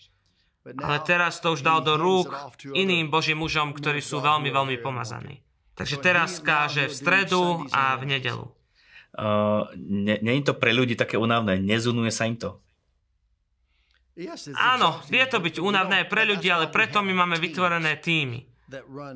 Ale 0.64 1.04
teraz 1.04 1.44
to 1.44 1.52
už 1.56 1.64
dal 1.64 1.84
do 1.84 2.00
rúk 2.00 2.32
iným 2.72 3.12
božím 3.12 3.44
mužom, 3.44 3.76
ktorí 3.76 4.00
sú 4.00 4.24
veľmi, 4.24 4.48
veľmi 4.48 4.80
pomazaní. 4.80 5.44
Takže 5.76 6.00
teraz 6.00 6.40
káže 6.40 6.88
v 6.88 6.94
stredu 6.96 7.68
a 7.76 8.00
v 8.00 8.18
nedelu. 8.18 8.48
Uh, 9.18 9.68
Není 10.00 10.42
to 10.44 10.56
pre 10.56 10.72
ľudí 10.72 10.96
také 10.96 11.20
unavné? 11.20 11.60
Nezunuje 11.60 12.12
sa 12.12 12.28
im 12.28 12.40
to? 12.40 12.64
Áno, 14.58 14.98
vie 15.14 15.26
to 15.30 15.38
byť 15.38 15.62
únavné 15.62 16.10
pre 16.10 16.26
ľudí, 16.26 16.50
ale 16.50 16.74
preto 16.74 17.06
my 17.06 17.14
máme 17.14 17.38
vytvorené 17.38 18.02
týmy. 18.02 18.58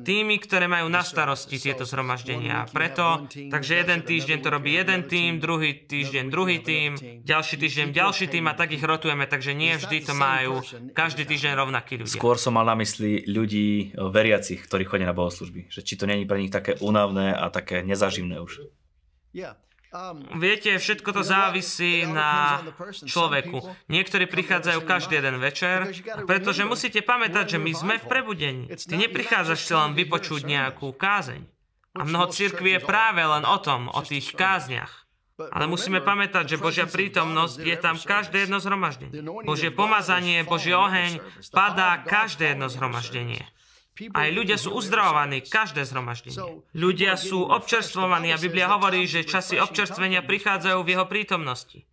Týmy, 0.00 0.40
ktoré 0.40 0.64
majú 0.64 0.88
na 0.88 1.04
starosti 1.04 1.60
tieto 1.60 1.84
zhromaždenia. 1.84 2.64
Preto, 2.72 3.28
takže 3.28 3.84
jeden 3.84 4.00
týždeň 4.00 4.38
to 4.40 4.48
robí 4.48 4.72
jeden 4.72 5.04
tým, 5.04 5.44
druhý 5.44 5.84
týždeň 5.84 6.24
druhý 6.32 6.64
tým, 6.64 6.96
ďalší 7.20 7.60
týždeň 7.60 7.86
ďalší 7.92 8.32
tým 8.32 8.48
a 8.48 8.56
tak 8.56 8.72
ich 8.72 8.80
rotujeme, 8.80 9.28
takže 9.28 9.52
nie 9.52 9.76
vždy 9.76 10.08
to 10.08 10.16
majú 10.16 10.64
každý 10.96 11.28
týždeň 11.28 11.52
rovnakí 11.52 12.00
ľudia. 12.00 12.16
Skôr 12.16 12.40
som 12.40 12.56
mal 12.56 12.64
na 12.64 12.72
mysli 12.80 13.28
ľudí 13.28 13.92
veriacich, 13.92 14.64
ktorí 14.64 14.88
chodia 14.88 15.12
na 15.12 15.12
bohoslužby. 15.12 15.68
Že 15.68 15.80
či 15.84 15.94
to 16.00 16.08
není 16.08 16.24
pre 16.24 16.40
nich 16.40 16.48
také 16.48 16.80
únavné 16.80 17.36
a 17.36 17.52
také 17.52 17.84
nezaživné 17.84 18.40
už. 18.40 18.64
Um, 19.36 19.52
Viete, 20.40 20.80
všetko 20.80 21.10
to 21.12 21.20
závisí 21.20 22.08
na 22.08 22.64
človeku. 23.04 23.60
Niektorí 23.92 24.24
prichádzajú 24.24 24.80
každý 24.88 25.20
jeden 25.20 25.36
večer, 25.36 25.92
pretože 26.24 26.64
musíte 26.64 27.04
pamätať, 27.04 27.56
že 27.56 27.58
my 27.60 27.72
sme 27.76 27.94
v 28.00 28.08
prebudení. 28.08 28.64
Ty 28.72 28.94
neprichádzaš 28.96 29.60
si 29.60 29.72
len 29.76 29.92
vypočuť 29.92 30.48
nejakú 30.48 30.96
kázeň. 30.96 31.44
A 31.92 32.08
mnoho 32.08 32.32
cirkví 32.32 32.80
je 32.80 32.80
práve 32.80 33.20
len 33.20 33.44
o 33.44 33.58
tom, 33.60 33.92
o 33.92 34.00
tých 34.00 34.32
kázniach. 34.32 35.04
Ale 35.36 35.68
musíme 35.68 36.00
pamätať, 36.00 36.56
že 36.56 36.60
Božia 36.60 36.88
prítomnosť 36.88 37.60
je 37.60 37.76
tam 37.76 37.96
každé 38.00 38.48
jedno 38.48 38.64
zhromaždenie. 38.64 39.20
Božie 39.44 39.68
pomazanie, 39.68 40.40
Boží 40.44 40.72
oheň 40.72 41.20
padá 41.52 42.00
každé 42.00 42.56
jedno 42.56 42.72
zhromaždenie. 42.72 43.44
Aj 43.92 44.28
ľudia 44.32 44.56
sú 44.56 44.72
uzdravovaní, 44.72 45.44
každé 45.44 45.84
zhromaždenie. 45.84 46.64
Ľudia 46.72 47.20
sú 47.20 47.44
občerstvovaní 47.44 48.32
a 48.32 48.40
Biblia 48.40 48.72
hovorí, 48.72 49.04
že 49.04 49.20
časy 49.20 49.60
občerstvenia 49.60 50.24
prichádzajú 50.24 50.80
v 50.80 50.90
jeho 50.96 51.04
prítomnosti. 51.04 51.84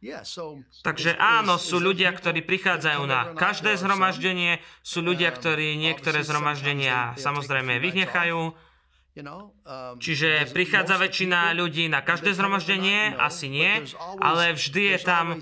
Takže 0.79 1.19
áno, 1.19 1.59
sú 1.59 1.83
ľudia, 1.83 2.15
ktorí 2.15 2.39
prichádzajú 2.47 3.01
na 3.03 3.35
každé 3.35 3.75
zhromaždenie, 3.75 4.63
sú 4.79 5.03
ľudia, 5.03 5.27
ktorí 5.35 5.75
niektoré 5.75 6.23
zhromaždenia 6.23 7.19
samozrejme 7.19 7.83
vynechajú, 7.83 8.55
Čiže 9.99 10.55
prichádza 10.55 10.95
väčšina 10.95 11.51
ľudí 11.51 11.91
na 11.91 11.99
každé 11.99 12.31
zhromaždenie? 12.31 13.19
Asi 13.19 13.51
nie, 13.51 13.83
ale 14.21 14.55
vždy 14.55 14.95
je 14.95 14.99
tam 15.03 15.35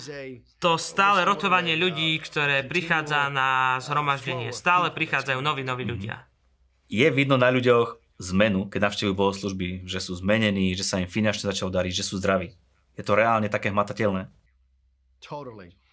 to 0.58 0.82
stále 0.82 1.22
rotovanie 1.22 1.78
ľudí, 1.78 2.18
ktoré 2.18 2.66
prichádza 2.66 3.30
na 3.30 3.78
zhromaždenie. 3.78 4.50
Stále 4.50 4.90
prichádzajú 4.90 5.38
noví, 5.46 5.62
noví 5.62 5.86
ľudia 5.86 6.26
je 6.88 7.08
vidno 7.12 7.36
na 7.36 7.52
ľuďoch 7.52 8.00
zmenu, 8.18 8.66
keď 8.72 8.90
navštevujú 8.90 9.14
bohoslužby, 9.14 9.86
že 9.86 10.02
sú 10.02 10.18
zmenení, 10.18 10.74
že 10.74 10.88
sa 10.88 10.98
im 10.98 11.08
finančne 11.08 11.54
začalo 11.54 11.70
dariť, 11.70 11.94
že 11.94 12.08
sú 12.08 12.18
zdraví. 12.18 12.58
Je 12.98 13.04
to 13.06 13.14
reálne 13.14 13.46
také 13.46 13.70
hmatateľné? 13.70 14.32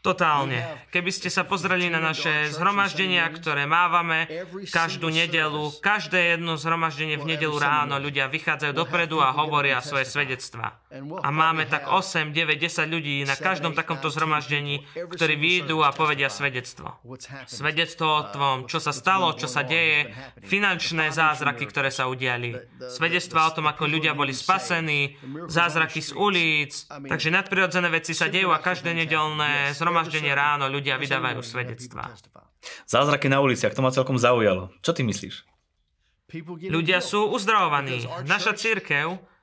Totálne. 0.05 0.85
Keby 0.93 1.09
ste 1.09 1.33
sa 1.33 1.49
pozreli 1.49 1.89
na 1.89 1.97
naše 1.97 2.53
zhromaždenia, 2.53 3.25
ktoré 3.33 3.65
mávame 3.65 4.29
každú 4.69 5.09
nedelu, 5.09 5.73
každé 5.81 6.37
jedno 6.37 6.61
zhromaždenie 6.61 7.17
v 7.17 7.25
nedelu 7.25 7.57
ráno, 7.57 7.97
ľudia 7.97 8.29
vychádzajú 8.29 8.77
dopredu 8.77 9.25
a 9.25 9.33
hovoria 9.33 9.81
svoje 9.81 10.05
svedectva. 10.05 10.84
A 10.95 11.29
máme 11.35 11.67
tak 11.67 11.91
8, 11.91 12.31
9, 12.31 12.55
10 12.55 12.87
ľudí 12.87 13.27
na 13.27 13.35
každom 13.35 13.75
takomto 13.75 14.15
zhromaždení, 14.15 14.87
ktorí 14.95 15.35
výjdu 15.35 15.83
a 15.83 15.91
povedia 15.91 16.31
svedectvo. 16.31 17.03
Svedectvo 17.51 18.07
o 18.07 18.23
tom, 18.31 18.55
čo 18.71 18.79
sa 18.79 18.95
stalo, 18.95 19.35
čo 19.35 19.51
sa 19.51 19.67
deje, 19.67 20.15
finančné 20.47 21.11
zázraky, 21.11 21.67
ktoré 21.67 21.91
sa 21.91 22.07
udiali. 22.07 22.55
Svedectva 22.79 23.51
o 23.51 23.55
tom, 23.59 23.67
ako 23.67 23.91
ľudia 23.91 24.15
boli 24.15 24.31
spasení, 24.31 25.19
zázraky 25.51 25.99
z 25.99 26.15
ulic. 26.15 26.73
Takže 26.87 27.35
nadprirodzené 27.35 27.91
veci 27.91 28.15
sa 28.15 28.31
dejú 28.31 28.55
a 28.55 28.63
každé 28.63 28.95
nedelné 28.95 29.75
zhromaždenie 29.75 30.31
ráno 30.31 30.71
ľudia 30.71 30.95
vydávajú 30.95 31.43
svedectvá. 31.43 32.15
Zázraky 32.87 33.27
na 33.27 33.43
uliciach, 33.43 33.75
to 33.75 33.83
ma 33.83 33.91
celkom 33.91 34.15
zaujalo. 34.15 34.71
Čo 34.79 34.95
ty 34.95 35.03
myslíš? 35.03 35.43
Ľudia 36.71 36.99
sú 36.99 37.31
uzdravovaní. 37.31 38.07
Naša 38.27 38.55
církev 38.59 39.34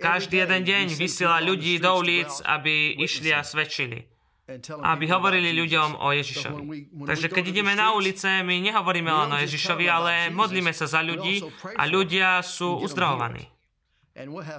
každý 0.00 0.40
jeden 0.40 0.62
deň 0.64 0.86
vysiela 0.96 1.38
ľudí 1.44 1.76
do 1.76 2.00
ulic, 2.00 2.32
aby 2.44 2.96
išli 2.96 3.28
a 3.34 3.44
svedčili. 3.44 4.08
aby 4.82 5.06
hovorili 5.06 5.54
ľuďom 5.54 6.02
o 6.02 6.10
Ježišovi. 6.10 6.62
Takže 7.06 7.30
keď 7.30 7.44
ideme 7.54 7.78
na 7.78 7.94
ulice, 7.94 8.42
my 8.42 8.58
nehovoríme 8.58 9.06
len 9.06 9.30
o 9.30 9.38
Ježišovi, 9.46 9.86
ale 9.86 10.12
modlíme 10.34 10.74
sa 10.74 10.90
za 10.90 11.06
ľudí 11.06 11.38
a 11.78 11.86
ľudia 11.86 12.42
sú 12.42 12.82
uzdravovaní. 12.82 13.46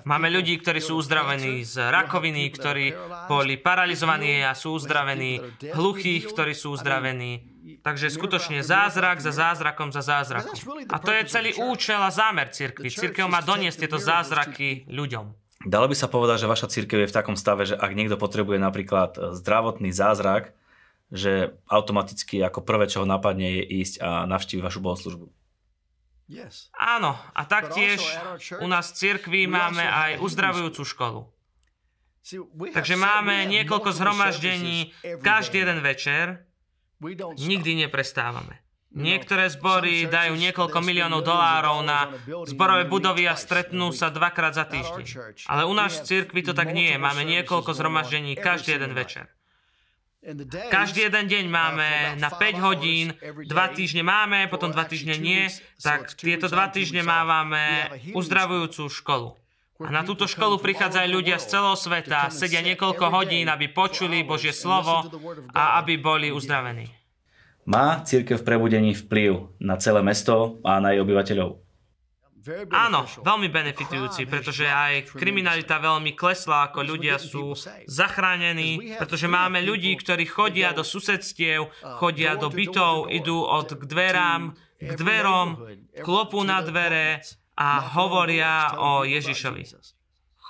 Máme 0.08 0.32
ľudí, 0.32 0.56
ktorí 0.64 0.80
sú 0.80 0.96
uzdravení 0.96 1.68
z 1.68 1.92
rakoviny, 1.92 2.48
ktorí 2.56 2.96
boli 3.28 3.60
paralizovaní 3.60 4.48
a 4.48 4.56
sú 4.56 4.80
uzdravení, 4.80 5.44
hluchých, 5.76 6.32
ktorí 6.32 6.56
sú 6.56 6.72
uzdravení. 6.72 7.52
Takže 7.84 8.10
skutočne 8.10 8.64
zázrak 8.64 9.20
za 9.22 9.36
zázrakom 9.36 9.92
za 9.92 10.02
zázrakom. 10.02 10.56
A 10.90 10.98
to 10.98 11.12
je 11.14 11.24
celý 11.30 11.52
účel 11.62 12.00
a 12.00 12.10
zámer 12.10 12.50
cirkvi. 12.50 12.90
Cirkev 12.90 13.28
má 13.28 13.44
doniesť 13.44 13.86
tieto 13.86 14.00
zázraky 14.00 14.90
ľuďom. 14.90 15.42
Dalo 15.62 15.86
by 15.86 15.94
sa 15.94 16.10
povedať, 16.10 16.42
že 16.42 16.50
vaša 16.50 16.72
církev 16.74 17.06
je 17.06 17.10
v 17.12 17.18
takom 17.22 17.38
stave, 17.38 17.70
že 17.70 17.78
ak 17.78 17.94
niekto 17.94 18.18
potrebuje 18.18 18.58
napríklad 18.58 19.14
e, 19.14 19.20
zdravotný 19.38 19.94
zázrak, 19.94 20.58
že 21.14 21.54
automaticky 21.70 22.42
ako 22.42 22.66
prvé, 22.66 22.90
čo 22.90 23.04
ho 23.04 23.08
napadne, 23.08 23.62
je 23.62 23.64
ísť 23.86 24.02
a 24.02 24.26
navštíviť 24.26 24.64
vašu 24.64 24.82
bohoslužbu. 24.82 25.30
Áno, 26.78 27.12
a 27.36 27.42
taktiež 27.44 28.00
u 28.64 28.68
nás 28.68 28.92
v 28.92 28.98
cirkvi 28.98 29.42
máme 29.48 29.84
aj 29.84 30.12
uzdravujúcu 30.24 30.82
školu. 30.88 31.22
Takže 32.72 32.96
máme 32.96 33.50
niekoľko 33.50 33.90
zhromaždení 33.92 34.94
každý 35.26 35.66
jeden 35.66 35.82
večer, 35.82 36.46
nikdy 37.36 37.86
neprestávame. 37.88 38.62
Niektoré 38.92 39.48
zbory 39.48 40.04
dajú 40.04 40.36
niekoľko 40.36 40.84
miliónov 40.84 41.24
dolárov 41.24 41.80
na 41.80 42.12
zborové 42.44 42.84
budovy 42.92 43.24
a 43.24 43.40
stretnú 43.40 43.96
sa 43.96 44.12
dvakrát 44.12 44.52
za 44.52 44.68
týždeň. 44.68 45.04
Ale 45.48 45.64
u 45.64 45.72
nás 45.72 45.96
v 45.96 46.06
cirkvi 46.12 46.44
to 46.44 46.52
tak 46.52 46.76
nie 46.76 46.92
je. 46.92 47.00
Máme 47.00 47.24
niekoľko 47.24 47.72
zhromaždení 47.72 48.36
každý 48.36 48.76
jeden 48.76 48.92
večer. 48.92 49.32
Každý 50.70 51.10
jeden 51.10 51.26
deň 51.26 51.46
máme 51.50 51.90
na 52.22 52.30
5 52.30 52.62
hodín, 52.62 53.18
dva 53.50 53.74
týždne 53.74 54.06
máme, 54.06 54.46
potom 54.54 54.70
dva 54.70 54.86
týždne 54.86 55.18
nie, 55.18 55.50
tak 55.82 56.14
tieto 56.14 56.46
dva 56.46 56.70
týždne 56.70 57.02
máme 57.02 57.90
uzdravujúcu 58.14 58.86
školu. 58.86 59.34
A 59.82 59.90
na 59.90 60.06
túto 60.06 60.30
školu 60.30 60.62
prichádzajú 60.62 61.10
ľudia 61.10 61.42
z 61.42 61.58
celého 61.58 61.74
sveta, 61.74 62.30
sedia 62.30 62.62
niekoľko 62.62 63.10
hodín, 63.10 63.50
aby 63.50 63.74
počuli 63.74 64.22
Božie 64.22 64.54
slovo 64.54 65.10
a 65.58 65.82
aby 65.82 65.98
boli 65.98 66.30
uzdravení. 66.30 66.86
Má 67.66 68.06
církev 68.06 68.46
prebudení 68.46 68.94
vplyv 68.94 69.58
na 69.58 69.82
celé 69.82 70.06
mesto 70.06 70.62
a 70.62 70.78
na 70.78 70.94
jej 70.94 71.02
obyvateľov? 71.02 71.61
Áno, 72.74 73.06
veľmi 73.06 73.48
benefitujúci, 73.54 74.26
pretože 74.26 74.66
aj 74.66 75.14
kriminalita 75.14 75.78
veľmi 75.78 76.18
klesla, 76.18 76.72
ako 76.72 76.82
ľudia 76.82 77.22
sú 77.22 77.54
zachránení, 77.86 78.98
pretože 78.98 79.30
máme 79.30 79.62
ľudí, 79.62 79.94
ktorí 80.02 80.26
chodia 80.26 80.74
do 80.74 80.82
susedstiev, 80.82 81.70
chodia 82.02 82.34
do 82.34 82.50
bytov, 82.50 83.14
idú 83.14 83.46
od 83.46 83.78
k 83.78 83.84
dverám, 83.86 84.58
k 84.82 84.92
dverom, 84.98 85.48
klopú 86.02 86.42
na 86.42 86.66
dvere 86.66 87.22
a 87.54 87.94
hovoria 87.94 88.74
o 88.82 89.06
Ježišovi 89.06 90.01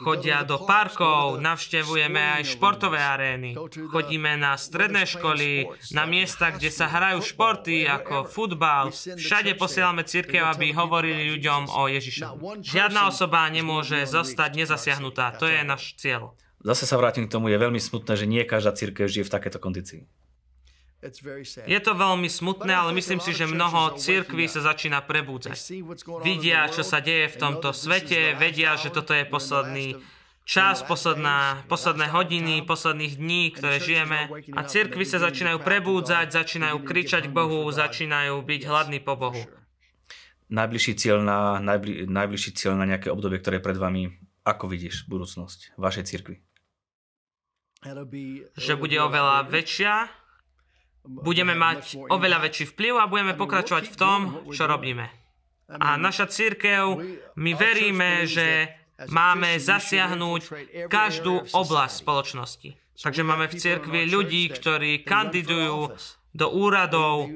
chodia 0.02 0.42
do 0.42 0.58
parkov, 0.66 1.38
navštevujeme 1.38 2.42
aj 2.42 2.58
športové 2.58 2.98
arény, 2.98 3.54
chodíme 3.94 4.34
na 4.36 4.58
stredné 4.58 5.06
školy, 5.06 5.70
na 5.94 6.10
miesta, 6.10 6.50
kde 6.50 6.74
sa 6.74 6.90
hrajú 6.90 7.22
športy 7.22 7.86
ako 7.86 8.26
futbal. 8.26 8.90
Všade 8.92 9.54
posielame 9.56 10.02
církev, 10.02 10.42
aby 10.42 10.74
hovorili 10.74 11.38
ľuďom 11.38 11.70
o 11.70 11.86
Ježišovi. 11.86 12.66
Žiadna 12.66 13.08
osoba 13.08 13.46
nemôže 13.54 14.04
zostať 14.10 14.58
nezasiahnutá. 14.58 15.38
To 15.38 15.46
je 15.46 15.62
náš 15.62 15.94
cieľ. 15.96 16.34
Zase 16.62 16.86
sa 16.86 16.98
vrátim 16.98 17.26
k 17.26 17.34
tomu, 17.34 17.50
je 17.50 17.58
veľmi 17.58 17.82
smutné, 17.82 18.14
že 18.14 18.30
nie 18.30 18.46
každá 18.46 18.78
církev 18.78 19.10
žije 19.10 19.26
v 19.26 19.34
takéto 19.34 19.58
kondícii. 19.58 20.06
Je 21.66 21.80
to 21.82 21.98
veľmi 21.98 22.30
smutné, 22.30 22.70
ale 22.78 22.94
myslím 22.94 23.18
si, 23.18 23.34
že 23.34 23.50
mnoho 23.50 23.98
církví 23.98 24.46
sa 24.46 24.62
začína 24.62 25.02
prebúdzať. 25.02 25.58
Vidia, 26.22 26.70
čo 26.70 26.86
sa 26.86 27.02
deje 27.02 27.34
v 27.34 27.40
tomto 27.42 27.74
svete, 27.74 28.38
vedia, 28.38 28.78
že 28.78 28.94
toto 28.94 29.18
je 29.18 29.26
posledný 29.26 29.98
čas, 30.46 30.86
posledná, 30.86 31.66
posledné 31.66 32.06
hodiny, 32.14 32.62
posledných 32.70 33.18
dní, 33.18 33.50
ktoré 33.50 33.82
žijeme. 33.82 34.30
A 34.54 34.62
církvy 34.62 35.02
sa 35.10 35.18
začínajú 35.18 35.58
prebúdzať, 35.66 36.38
začínajú 36.38 36.86
kričať 36.86 37.30
k 37.30 37.34
Bohu, 37.34 37.66
začínajú 37.74 38.38
byť 38.38 38.62
hladní 38.70 39.02
po 39.02 39.18
Bohu. 39.18 39.42
Najbližší 40.54 40.94
cieľ 41.02 41.24
na, 41.24 41.58
najbli, 41.64 42.06
najbližší 42.06 42.52
cieľ 42.54 42.78
na 42.78 42.86
nejaké 42.86 43.10
obdobie, 43.10 43.40
ktoré 43.40 43.58
je 43.58 43.66
pred 43.66 43.80
vami, 43.80 44.12
ako 44.44 44.70
vidíš 44.70 45.08
budúcnosť 45.08 45.80
vašej 45.82 46.06
církvy? 46.06 46.36
Že 48.54 48.74
bude 48.78 48.98
oveľa 49.02 49.50
väčšia, 49.50 50.21
budeme 51.06 51.58
mať 51.58 51.98
oveľa 52.10 52.48
väčší 52.48 52.66
vplyv 52.76 52.94
a 53.02 53.10
budeme 53.10 53.34
pokračovať 53.34 53.86
v 53.90 53.96
tom, 53.98 54.20
čo 54.54 54.70
robíme. 54.70 55.10
A 55.72 55.96
naša 55.96 56.28
církev, 56.28 57.00
my 57.40 57.52
veríme, 57.56 58.28
že 58.28 58.76
máme 59.08 59.56
zasiahnuť 59.58 60.42
každú 60.92 61.48
oblasť 61.56 61.96
spoločnosti. 61.96 62.70
Takže 63.02 63.24
máme 63.26 63.50
v 63.50 63.56
cirkvi 63.58 64.02
ľudí, 64.06 64.52
ktorí 64.52 65.02
kandidujú 65.02 65.90
do 66.32 66.48
úradov, 66.48 67.28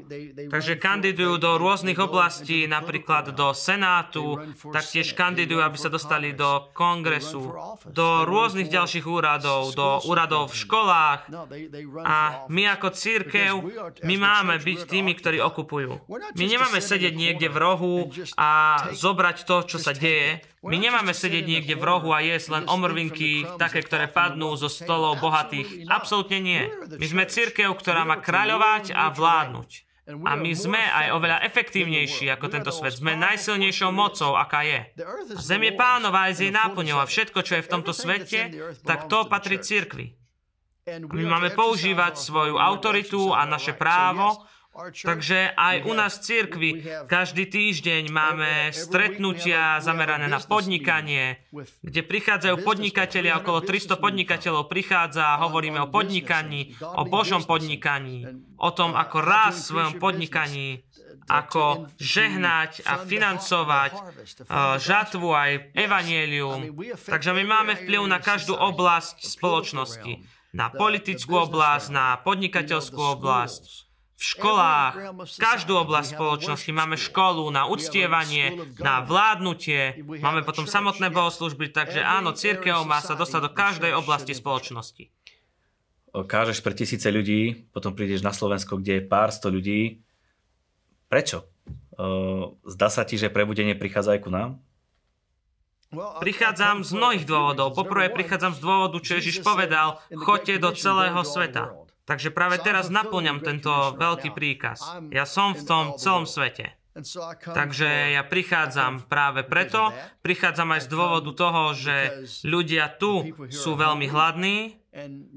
takže 0.47 0.79
kandidujú 0.79 1.35
do 1.35 1.59
rôznych 1.59 1.99
oblastí, 1.99 2.63
napríklad 2.63 3.35
do 3.35 3.51
Senátu, 3.51 4.39
taktiež 4.71 5.11
kandidujú, 5.11 5.59
aby 5.59 5.75
sa 5.75 5.91
dostali 5.91 6.31
do 6.31 6.71
kongresu, 6.71 7.51
do 7.91 8.23
rôznych 8.23 8.71
ďalších 8.71 9.03
úradov, 9.03 9.75
do 9.75 9.99
úradov 10.07 10.55
v 10.55 10.59
školách. 10.63 11.19
A 12.07 12.47
my 12.47 12.63
ako 12.71 12.87
církev, 12.95 13.51
my 14.07 14.15
máme 14.15 14.63
byť 14.63 14.79
tými, 14.87 15.11
ktorí 15.19 15.43
okupujú. 15.43 15.99
My 16.39 16.45
nemáme 16.47 16.79
sedieť 16.79 17.13
niekde 17.19 17.51
v 17.51 17.57
rohu 17.59 17.95
a 18.39 18.79
zobrať 18.95 19.43
to, 19.43 19.75
čo 19.75 19.77
sa 19.77 19.91
deje. 19.91 20.39
My 20.65 20.81
nemáme 20.81 21.13
sedieť 21.13 21.45
niekde 21.45 21.77
v 21.77 21.85
rohu 21.85 22.09
a 22.09 22.25
jesť 22.25 22.57
len 22.57 22.63
omrvinky, 22.65 23.45
také, 23.61 23.85
ktoré 23.85 24.09
padnú 24.09 24.57
zo 24.57 24.65
stolov 24.65 25.21
bohatých. 25.21 25.85
Absolútne 25.85 26.41
nie. 26.41 26.61
My 26.97 27.05
sme 27.05 27.23
církev, 27.29 27.69
ktorá 27.77 28.01
má 28.01 28.17
kráľovať 28.17 28.89
a 28.97 29.13
vládnuť. 29.13 29.85
A 30.05 30.37
my 30.37 30.53
sme 30.53 30.77
aj 30.77 31.17
oveľa 31.17 31.41
efektívnejší 31.49 32.29
ako 32.29 32.45
tento 32.49 32.69
svet. 32.69 32.93
Sme 32.97 33.17
najsilnejšou 33.17 33.89
mocou, 33.89 34.37
aká 34.37 34.61
je. 34.61 34.79
Zem 35.41 35.65
je 35.65 35.73
pánova 35.73 36.29
aj 36.29 36.33
z 36.37 36.39
jej 36.49 36.53
náplňou 36.53 37.01
a 37.01 37.09
všetko, 37.09 37.41
čo 37.41 37.57
je 37.57 37.65
v 37.65 37.71
tomto 37.73 37.89
svete, 37.89 38.53
tak 38.85 39.09
to 39.09 39.25
patrí 39.25 39.57
cirkvi. 39.57 40.13
My 40.85 41.23
máme 41.25 41.57
používať 41.57 42.21
svoju 42.21 42.61
autoritu 42.61 43.33
a 43.33 43.49
naše 43.49 43.73
právo 43.73 44.45
Takže 44.75 45.55
aj 45.55 45.87
u 45.87 45.93
nás 45.95 46.19
v 46.19 46.23
cirkvi 46.27 46.69
každý 47.07 47.47
týždeň 47.47 48.11
máme 48.11 48.75
stretnutia 48.75 49.79
zamerané 49.79 50.27
na 50.27 50.43
podnikanie, 50.43 51.39
kde 51.79 52.03
prichádzajú 52.03 52.59
podnikatelia, 52.59 53.39
okolo 53.39 53.63
300 53.63 53.95
podnikateľov 53.95 54.67
prichádza 54.67 55.39
a 55.39 55.39
hovoríme 55.47 55.79
o 55.79 55.87
podnikaní, 55.87 56.75
o 56.83 57.07
Božom 57.07 57.47
podnikaní, 57.47 58.27
o 58.59 58.69
tom, 58.75 58.99
ako 58.99 59.17
raz 59.23 59.63
v 59.63 59.67
svojom 59.71 59.93
podnikaní, 59.95 60.83
ako 61.31 61.87
žehnať 61.95 62.83
a 62.83 62.99
financovať 62.99 63.91
uh, 63.95 64.75
žatvu 64.75 65.27
aj 65.31 65.71
evanielium. 65.71 66.75
Takže 67.07 67.31
my 67.31 67.43
máme 67.47 67.73
vplyv 67.79 68.03
na 68.11 68.19
každú 68.19 68.59
oblasť 68.59 69.23
spoločnosti. 69.23 70.19
Na 70.55 70.71
politickú 70.71 71.35
oblasť, 71.47 71.87
na 71.91 72.15
podnikateľskú 72.23 73.19
oblasť 73.19 73.84
v 74.15 74.23
školách, 74.23 75.11
každú 75.35 75.75
oblasť 75.75 76.15
spoločnosti. 76.15 76.71
Máme 76.71 76.95
školu 76.95 77.51
na 77.51 77.67
uctievanie, 77.67 78.55
na 78.79 79.03
vládnutie, 79.03 79.99
máme 80.07 80.47
potom 80.47 80.63
samotné 80.63 81.11
bohoslužby, 81.11 81.75
takže 81.75 81.99
áno, 81.99 82.31
církev 82.31 82.87
má 82.87 83.03
sa 83.03 83.19
dostať 83.19 83.41
do 83.43 83.51
každej 83.51 83.91
oblasti 83.91 84.31
spoločnosti. 84.31 85.11
Kážeš 86.15 86.63
pre 86.63 86.71
tisíce 86.71 87.11
ľudí, 87.11 87.67
potom 87.75 87.91
prídeš 87.91 88.23
na 88.23 88.31
Slovensko, 88.31 88.79
kde 88.79 89.03
je 89.03 89.03
pár 89.03 89.35
sto 89.35 89.51
ľudí. 89.51 89.99
Prečo? 91.11 91.43
Zdá 92.63 92.87
sa 92.87 93.03
ti, 93.03 93.19
že 93.19 93.27
prebudenie 93.27 93.75
prichádza 93.75 94.15
aj 94.15 94.23
ku 94.23 94.31
nám? 94.31 94.63
Prichádzam 95.95 96.87
z 96.87 96.91
mnohých 96.95 97.23
dôvodov. 97.27 97.75
Poprvé 97.75 98.11
prichádzam 98.11 98.55
z 98.55 98.59
dôvodu, 98.63 98.95
čo 98.99 99.19
Ježiš 99.19 99.43
povedal, 99.43 99.99
choďte 100.11 100.59
do 100.59 100.71
celého 100.71 101.19
sveta. 101.23 101.71
Takže 102.05 102.29
práve 102.29 102.61
teraz 102.61 102.93
naplňam 102.93 103.41
tento 103.41 103.73
veľký 103.97 104.29
príkaz. 104.37 104.85
Ja 105.09 105.25
som 105.25 105.57
v 105.57 105.65
tom 105.65 105.83
celom 105.97 106.29
svete. 106.29 106.77
Takže 107.43 108.15
ja 108.15 108.23
prichádzam 108.23 109.11
práve 109.11 109.43
preto, 109.43 109.91
prichádzam 110.23 110.79
aj 110.79 110.81
z 110.85 110.87
dôvodu 110.87 111.31
toho, 111.35 111.75
že 111.75 112.23
ľudia 112.47 112.87
tu 112.95 113.35
sú 113.51 113.75
veľmi 113.75 114.07
hladní, 114.07 114.79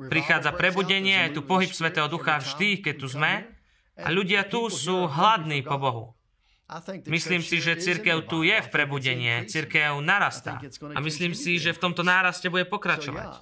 prichádza 0.06 0.54
prebudenie, 0.54 1.26
je 1.26 1.34
tu 1.34 1.42
pohyb 1.42 1.66
Svetého 1.66 2.06
Ducha 2.06 2.38
vždy, 2.38 2.78
keď 2.78 2.94
tu 2.94 3.10
sme, 3.10 3.50
a 3.98 4.08
ľudia 4.14 4.46
tu 4.46 4.70
sú 4.70 5.10
hladní 5.10 5.66
po 5.66 5.82
Bohu. 5.82 6.04
Myslím 7.10 7.42
si, 7.42 7.58
že 7.58 7.80
církev 7.80 8.28
tu 8.30 8.46
je 8.46 8.54
v 8.54 8.68
prebudenie, 8.70 9.48
církev 9.50 9.98
narastá. 9.98 10.62
A 10.94 11.02
myslím 11.02 11.34
si, 11.34 11.58
že 11.58 11.74
v 11.74 11.80
tomto 11.80 12.06
náraste 12.06 12.46
bude 12.52 12.70
pokračovať. 12.70 13.34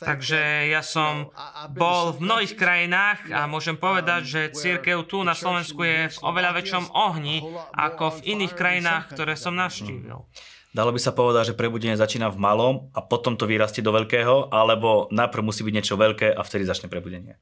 Takže 0.00 0.68
ja 0.68 0.82
som 0.84 1.32
bol 1.72 2.14
v 2.14 2.24
mnohých 2.24 2.54
krajinách 2.54 3.30
a 3.32 3.48
môžem 3.48 3.78
povedať, 3.78 4.22
že 4.26 4.40
církev 4.52 5.06
tu 5.08 5.22
na 5.24 5.32
Slovensku 5.32 5.80
je 5.84 6.10
v 6.12 6.18
oveľa 6.20 6.56
väčšom 6.60 6.92
ohni 6.92 7.40
ako 7.72 8.20
v 8.20 8.36
iných 8.36 8.54
krajinách, 8.54 9.14
ktoré 9.14 9.34
som 9.38 9.56
navštívil. 9.56 10.26
Dalo 10.74 10.90
by 10.90 10.98
sa 10.98 11.14
povedať, 11.14 11.54
že 11.54 11.58
prebudenie 11.58 11.94
začína 11.94 12.34
v 12.34 12.38
malom 12.42 12.74
a 12.90 12.98
potom 12.98 13.38
to 13.38 13.46
vyrastie 13.46 13.78
do 13.78 13.94
veľkého, 13.94 14.50
alebo 14.50 15.06
najprv 15.14 15.46
musí 15.46 15.62
byť 15.62 15.74
niečo 15.74 15.94
veľké 15.94 16.34
a 16.34 16.42
vtedy 16.42 16.66
začne 16.66 16.90
prebudenie? 16.90 17.38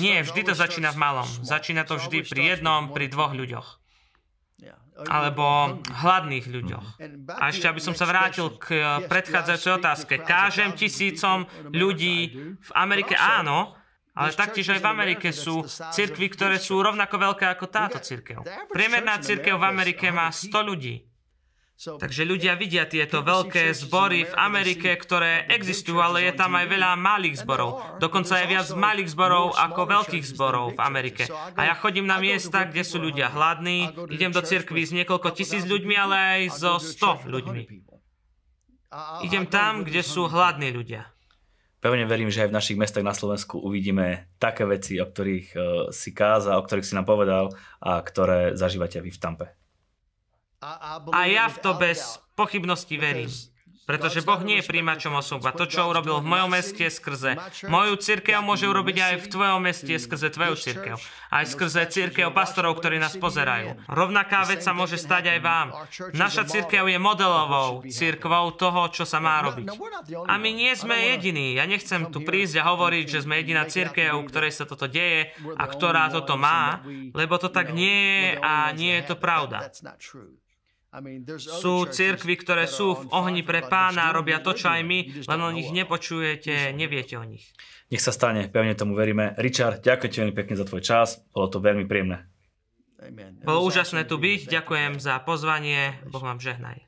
Nie, 0.00 0.24
vždy 0.24 0.40
to 0.48 0.54
začína 0.56 0.96
v 0.96 0.98
malom. 0.98 1.28
Začína 1.44 1.84
to 1.84 2.00
vždy 2.00 2.24
pri 2.24 2.56
jednom, 2.56 2.90
pri 2.96 3.12
dvoch 3.12 3.36
ľuďoch 3.36 3.83
alebo 5.10 5.78
hladných 5.82 6.46
ľuďoch. 6.46 6.86
A 7.34 7.50
ešte, 7.50 7.66
aby 7.66 7.82
som 7.82 7.98
sa 7.98 8.06
vrátil 8.06 8.54
k 8.54 8.78
predchádzajúcej 9.10 9.72
otázke. 9.82 10.14
Kážem 10.22 10.72
tisícom 10.78 11.50
ľudí 11.74 12.30
v 12.62 12.70
Amerike? 12.78 13.18
Áno, 13.18 13.74
ale 14.14 14.30
taktiež 14.30 14.70
aj 14.70 14.80
v 14.80 14.86
Amerike 14.86 15.28
sú 15.34 15.66
cirkvy, 15.66 16.30
ktoré 16.30 16.62
sú 16.62 16.78
rovnako 16.78 17.18
veľké 17.18 17.50
ako 17.50 17.66
táto 17.66 17.98
cirkev. 17.98 18.46
Priemerná 18.70 19.18
cirkev 19.18 19.58
v 19.58 19.66
Amerike 19.66 20.14
má 20.14 20.30
100 20.30 20.54
ľudí. 20.62 21.02
Takže 21.74 22.22
ľudia 22.22 22.54
vidia 22.54 22.86
tieto 22.86 23.26
veľké 23.26 23.74
zbory 23.74 24.30
v 24.30 24.34
Amerike, 24.38 24.94
ktoré 24.94 25.50
existujú, 25.50 25.98
ale 25.98 26.30
je 26.30 26.32
tam 26.38 26.54
aj 26.54 26.70
veľa 26.70 26.94
malých 26.94 27.42
zborov. 27.42 27.98
Dokonca 27.98 28.38
je 28.40 28.46
viac 28.46 28.68
malých 28.78 29.10
zborov 29.10 29.58
ako 29.58 29.82
veľkých 29.82 30.24
zborov 30.24 30.78
v 30.78 30.80
Amerike. 30.80 31.26
A 31.58 31.66
ja 31.66 31.74
chodím 31.74 32.06
na 32.06 32.22
miesta, 32.22 32.62
kde 32.62 32.86
sú 32.86 33.02
ľudia 33.02 33.26
hladní, 33.26 33.90
idem 34.06 34.30
do 34.30 34.38
cirkvi 34.46 34.86
s 34.86 34.94
niekoľko 34.94 35.34
tisíc 35.34 35.66
ľuďmi, 35.66 35.94
ale 35.98 36.16
aj 36.16 36.42
so 36.54 36.78
sto 36.78 37.18
ľuďmi. 37.26 37.62
Idem 39.26 39.50
tam, 39.50 39.82
kde 39.82 40.06
sú 40.06 40.30
hladní 40.30 40.70
ľudia. 40.70 41.10
Pevne 41.82 42.08
verím, 42.08 42.32
že 42.32 42.46
aj 42.46 42.54
v 42.54 42.56
našich 42.56 42.80
mestách 42.80 43.04
na 43.04 43.12
Slovensku 43.12 43.60
uvidíme 43.60 44.32
také 44.40 44.64
veci, 44.64 44.96
o 44.96 45.04
ktorých 45.04 45.48
uh, 45.52 45.60
si 45.92 46.16
káza, 46.16 46.56
o 46.56 46.64
ktorých 46.64 46.86
si 46.86 46.96
nám 46.96 47.04
povedal 47.04 47.52
a 47.76 48.00
ktoré 48.00 48.56
zažívate 48.56 49.04
vy 49.04 49.12
v 49.12 49.20
Tampe. 49.20 49.46
A 51.12 51.20
ja 51.28 51.46
v 51.52 51.56
to 51.60 51.76
bez 51.76 52.18
pochybnosti 52.34 52.96
verím. 52.96 53.30
Pretože 53.84 54.24
Boh 54.24 54.40
nie 54.40 54.64
je 54.64 54.68
príjimačom 54.68 55.12
osoba. 55.12 55.52
To, 55.52 55.68
čo 55.68 55.92
urobil 55.92 56.24
v 56.24 56.28
mojom 56.32 56.50
meste 56.56 56.88
skrze 56.88 57.36
moju 57.68 58.00
církev, 58.00 58.40
môže 58.40 58.64
urobiť 58.64 58.96
aj 58.96 59.14
v 59.20 59.26
tvojom 59.28 59.60
meste 59.60 59.92
skrze 60.00 60.32
tvoju 60.32 60.56
církev. 60.56 60.96
Aj 61.28 61.44
skrze 61.44 61.84
církev 61.92 62.32
pastorov, 62.32 62.80
ktorí 62.80 62.96
nás 62.96 63.12
pozerajú. 63.20 63.84
Rovnaká 63.84 64.48
vec 64.48 64.64
sa 64.64 64.72
môže 64.72 64.96
stať 64.96 65.36
aj 65.36 65.40
vám. 65.44 65.68
Naša 66.16 66.48
církev 66.48 66.88
je 66.88 66.96
modelovou 66.96 67.84
církvou 67.84 68.56
toho, 68.56 68.88
čo 68.88 69.04
sa 69.04 69.20
má 69.20 69.44
robiť. 69.44 69.68
A 70.32 70.40
my 70.40 70.50
nie 70.56 70.72
sme 70.72 70.96
jediní. 71.12 71.60
Ja 71.60 71.68
nechcem 71.68 72.08
tu 72.08 72.24
prísť 72.24 72.64
a 72.64 72.72
hovoriť, 72.72 73.04
že 73.04 73.22
sme 73.28 73.44
jediná 73.44 73.68
církev, 73.68 74.16
ktorej 74.32 74.56
sa 74.56 74.64
toto 74.64 74.88
deje 74.88 75.36
a 75.60 75.64
ktorá 75.68 76.08
toto 76.08 76.40
má, 76.40 76.80
lebo 77.12 77.36
to 77.36 77.52
tak 77.52 77.76
nie 77.76 78.00
je 78.00 78.40
a 78.40 78.72
nie 78.72 78.96
je 78.96 79.12
to 79.12 79.16
pravda. 79.20 79.68
Sú 81.42 81.90
cirkvy, 81.90 82.38
ktoré 82.38 82.70
sú 82.70 82.94
v 82.94 83.04
ohni 83.10 83.42
pre 83.42 83.66
pána, 83.66 84.14
robia 84.14 84.38
to, 84.38 84.54
čo 84.54 84.70
aj 84.70 84.86
my, 84.86 85.26
len 85.26 85.40
o 85.42 85.50
nich 85.50 85.74
nepočujete, 85.74 86.70
neviete 86.70 87.18
o 87.18 87.24
nich. 87.26 87.50
Nech 87.90 87.98
sa 87.98 88.14
stane, 88.14 88.46
pevne 88.46 88.78
tomu 88.78 88.94
veríme. 88.94 89.34
Richard, 89.42 89.82
ďakujem 89.82 90.10
ti 90.10 90.18
veľmi 90.22 90.36
pekne 90.38 90.54
za 90.54 90.62
tvoj 90.62 90.82
čas, 90.86 91.18
bolo 91.34 91.50
to 91.50 91.58
veľmi 91.58 91.90
príjemné. 91.90 92.30
Bolo 93.42 93.66
úžasné 93.66 94.06
tu 94.06 94.22
byť, 94.22 94.46
ďakujem 94.46 95.02
za 95.02 95.18
pozvanie, 95.26 95.98
Boh 96.06 96.22
vám 96.22 96.38
žehnaj. 96.38 96.86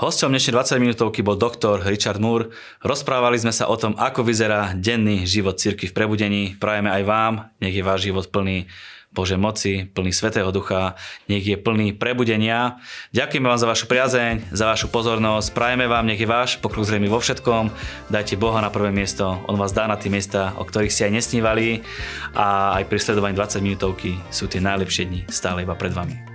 Hosťom 0.00 0.32
dnešnej 0.32 0.56
20 0.56 0.80
minútovky 0.80 1.20
bol 1.20 1.36
doktor 1.36 1.84
Richard 1.84 2.18
Moore. 2.18 2.50
Rozprávali 2.80 3.36
sme 3.36 3.52
sa 3.52 3.68
o 3.68 3.76
tom, 3.76 3.92
ako 4.00 4.24
vyzerá 4.24 4.72
denný 4.72 5.28
život 5.28 5.60
cirkvi 5.60 5.92
v 5.92 5.96
prebudení. 5.96 6.42
Prajeme 6.56 6.88
aj 6.88 7.02
vám, 7.04 7.32
nech 7.60 7.76
je 7.76 7.84
váš 7.84 8.08
život 8.08 8.24
plný 8.32 8.64
Bože 9.10 9.34
moci, 9.34 9.90
plný 9.90 10.14
Svetého 10.14 10.46
Ducha, 10.54 10.94
nech 11.26 11.42
je 11.42 11.58
plný 11.58 11.98
prebudenia. 11.98 12.78
Ďakujeme 13.10 13.50
vám 13.50 13.58
za 13.58 13.66
vašu 13.66 13.90
priazeň, 13.90 14.54
za 14.54 14.70
vašu 14.70 14.86
pozornosť, 14.86 15.50
prajeme 15.50 15.90
vám, 15.90 16.06
nech 16.06 16.22
je 16.22 16.30
váš 16.30 16.62
pokrok 16.62 16.86
zrejmy 16.86 17.10
vo 17.10 17.18
všetkom, 17.18 17.74
dajte 18.06 18.38
Boha 18.38 18.62
na 18.62 18.70
prvé 18.70 18.94
miesto, 18.94 19.42
On 19.50 19.58
vás 19.58 19.74
dá 19.74 19.90
na 19.90 19.98
tie 19.98 20.14
miesta, 20.14 20.54
o 20.54 20.62
ktorých 20.62 20.94
si 20.94 21.02
aj 21.02 21.10
nesnívali 21.10 21.82
a 22.38 22.78
aj 22.78 22.86
pri 22.86 22.98
sledovaní 23.02 23.34
20 23.34 23.66
minútovky 23.66 24.14
sú 24.30 24.46
tie 24.46 24.62
najlepšie 24.62 25.10
dni 25.10 25.20
stále 25.26 25.66
iba 25.66 25.74
pred 25.74 25.90
vami. 25.90 26.29